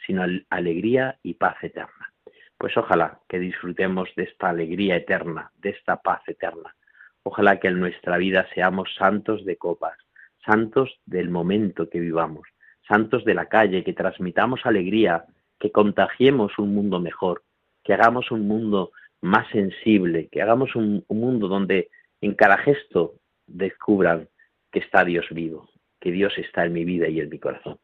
sino 0.05 0.25
alegría 0.51 1.18
y 1.22 1.35
paz 1.35 1.57
eterna. 1.62 2.12
Pues 2.59 2.77
ojalá 2.77 3.20
que 3.29 3.38
disfrutemos 3.38 4.09
de 4.16 4.25
esta 4.25 4.49
alegría 4.49 4.96
eterna, 4.96 5.53
de 5.59 5.70
esta 5.70 5.96
paz 5.99 6.22
eterna. 6.27 6.75
Ojalá 7.22 7.61
que 7.61 7.68
en 7.68 7.79
nuestra 7.79 8.16
vida 8.16 8.49
seamos 8.53 8.92
santos 8.99 9.44
de 9.44 9.57
copas, 9.57 9.96
santos 10.44 10.99
del 11.05 11.31
momento 11.31 11.88
que 11.88 12.01
vivamos, 12.01 12.49
santos 12.88 13.25
de 13.25 13.35
la 13.35 13.46
calle, 13.46 13.85
que 13.85 13.92
transmitamos 13.92 14.64
alegría, 14.64 15.25
que 15.61 15.70
contagiemos 15.70 16.59
un 16.59 16.75
mundo 16.75 16.99
mejor, 16.99 17.44
que 17.85 17.94
hagamos 17.94 18.33
un 18.33 18.49
mundo 18.49 18.90
más 19.27 19.49
sensible, 19.51 20.29
que 20.31 20.41
hagamos 20.41 20.75
un, 20.77 21.05
mundo 21.09 21.49
donde 21.49 21.91
en 22.21 22.35
cada 22.35 22.57
gesto 22.59 23.15
descubran 23.47 24.29
que 24.73 24.79
está 24.79 25.05
Dios 25.05 25.27
vivo, 25.31 25.69
que 26.01 26.12
Dios 26.12 26.33
está 26.39 26.65
en 26.65 26.73
mi 26.73 26.85
vida 26.85 27.09
y 27.09 27.21
en 27.21 27.29
mi 27.29 27.39
corazón. 27.39 27.79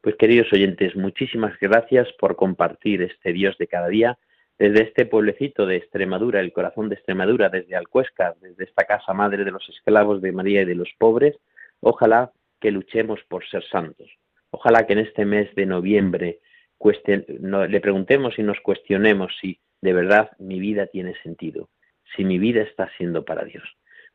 Pues 0.00 0.16
queridos 0.16 0.52
oyentes, 0.52 0.94
muchísimas 0.96 1.58
gracias 1.60 2.08
por 2.18 2.36
compartir 2.36 3.02
este 3.02 3.32
Dios 3.32 3.56
de 3.58 3.66
cada 3.66 3.88
día 3.88 4.18
desde 4.58 4.82
este 4.82 5.06
pueblecito 5.06 5.66
de 5.66 5.76
Extremadura, 5.76 6.40
el 6.40 6.52
corazón 6.52 6.88
de 6.88 6.96
Extremadura, 6.96 7.48
desde 7.48 7.76
Alcuesca, 7.76 8.34
desde 8.40 8.64
esta 8.64 8.84
casa 8.84 9.12
madre 9.12 9.44
de 9.44 9.52
los 9.52 9.68
esclavos 9.68 10.20
de 10.20 10.32
María 10.32 10.62
y 10.62 10.64
de 10.64 10.74
los 10.74 10.90
pobres. 10.98 11.36
Ojalá 11.80 12.32
que 12.60 12.72
luchemos 12.72 13.20
por 13.28 13.48
ser 13.48 13.62
santos. 13.64 14.10
Ojalá 14.50 14.86
que 14.86 14.94
en 14.94 15.00
este 15.00 15.24
mes 15.24 15.54
de 15.54 15.66
noviembre 15.66 16.40
le 16.80 17.80
preguntemos 17.80 18.38
y 18.38 18.42
nos 18.42 18.58
cuestionemos 18.60 19.32
si 19.40 19.60
de 19.80 19.92
verdad 19.92 20.30
mi 20.38 20.60
vida 20.60 20.86
tiene 20.86 21.14
sentido, 21.22 21.68
si 22.16 22.24
mi 22.24 22.38
vida 22.38 22.62
está 22.62 22.90
siendo 22.96 23.24
para 23.24 23.44
Dios. 23.44 23.64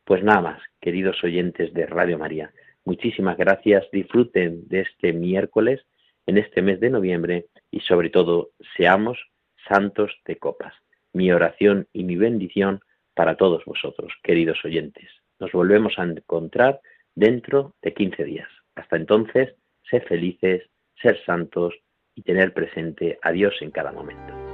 Pues 0.04 0.22
nada 0.22 0.40
más, 0.40 0.62
queridos 0.80 1.22
oyentes 1.24 1.72
de 1.72 1.86
Radio 1.86 2.18
María, 2.18 2.52
muchísimas 2.84 3.36
gracias, 3.36 3.86
disfruten 3.90 4.68
de 4.68 4.80
este 4.80 5.12
miércoles, 5.12 5.80
en 6.26 6.38
este 6.38 6.62
mes 6.62 6.80
de 6.80 6.90
noviembre 6.90 7.46
y 7.70 7.80
sobre 7.80 8.10
todo 8.10 8.50
seamos 8.76 9.18
santos 9.68 10.12
de 10.24 10.36
copas. 10.36 10.74
Mi 11.12 11.30
oración 11.32 11.86
y 11.92 12.04
mi 12.04 12.16
bendición 12.16 12.80
para 13.14 13.36
todos 13.36 13.64
vosotros, 13.64 14.12
queridos 14.22 14.64
oyentes. 14.64 15.08
Nos 15.38 15.52
volvemos 15.52 15.98
a 15.98 16.04
encontrar 16.04 16.80
dentro 17.14 17.74
de 17.82 17.94
15 17.94 18.24
días. 18.24 18.48
Hasta 18.74 18.96
entonces, 18.96 19.54
ser 19.88 20.04
felices, 20.06 20.62
ser 21.00 21.22
santos 21.24 21.74
y 22.14 22.22
tener 22.22 22.52
presente 22.52 23.18
a 23.22 23.32
Dios 23.32 23.54
en 23.60 23.70
cada 23.70 23.92
momento. 23.92 24.53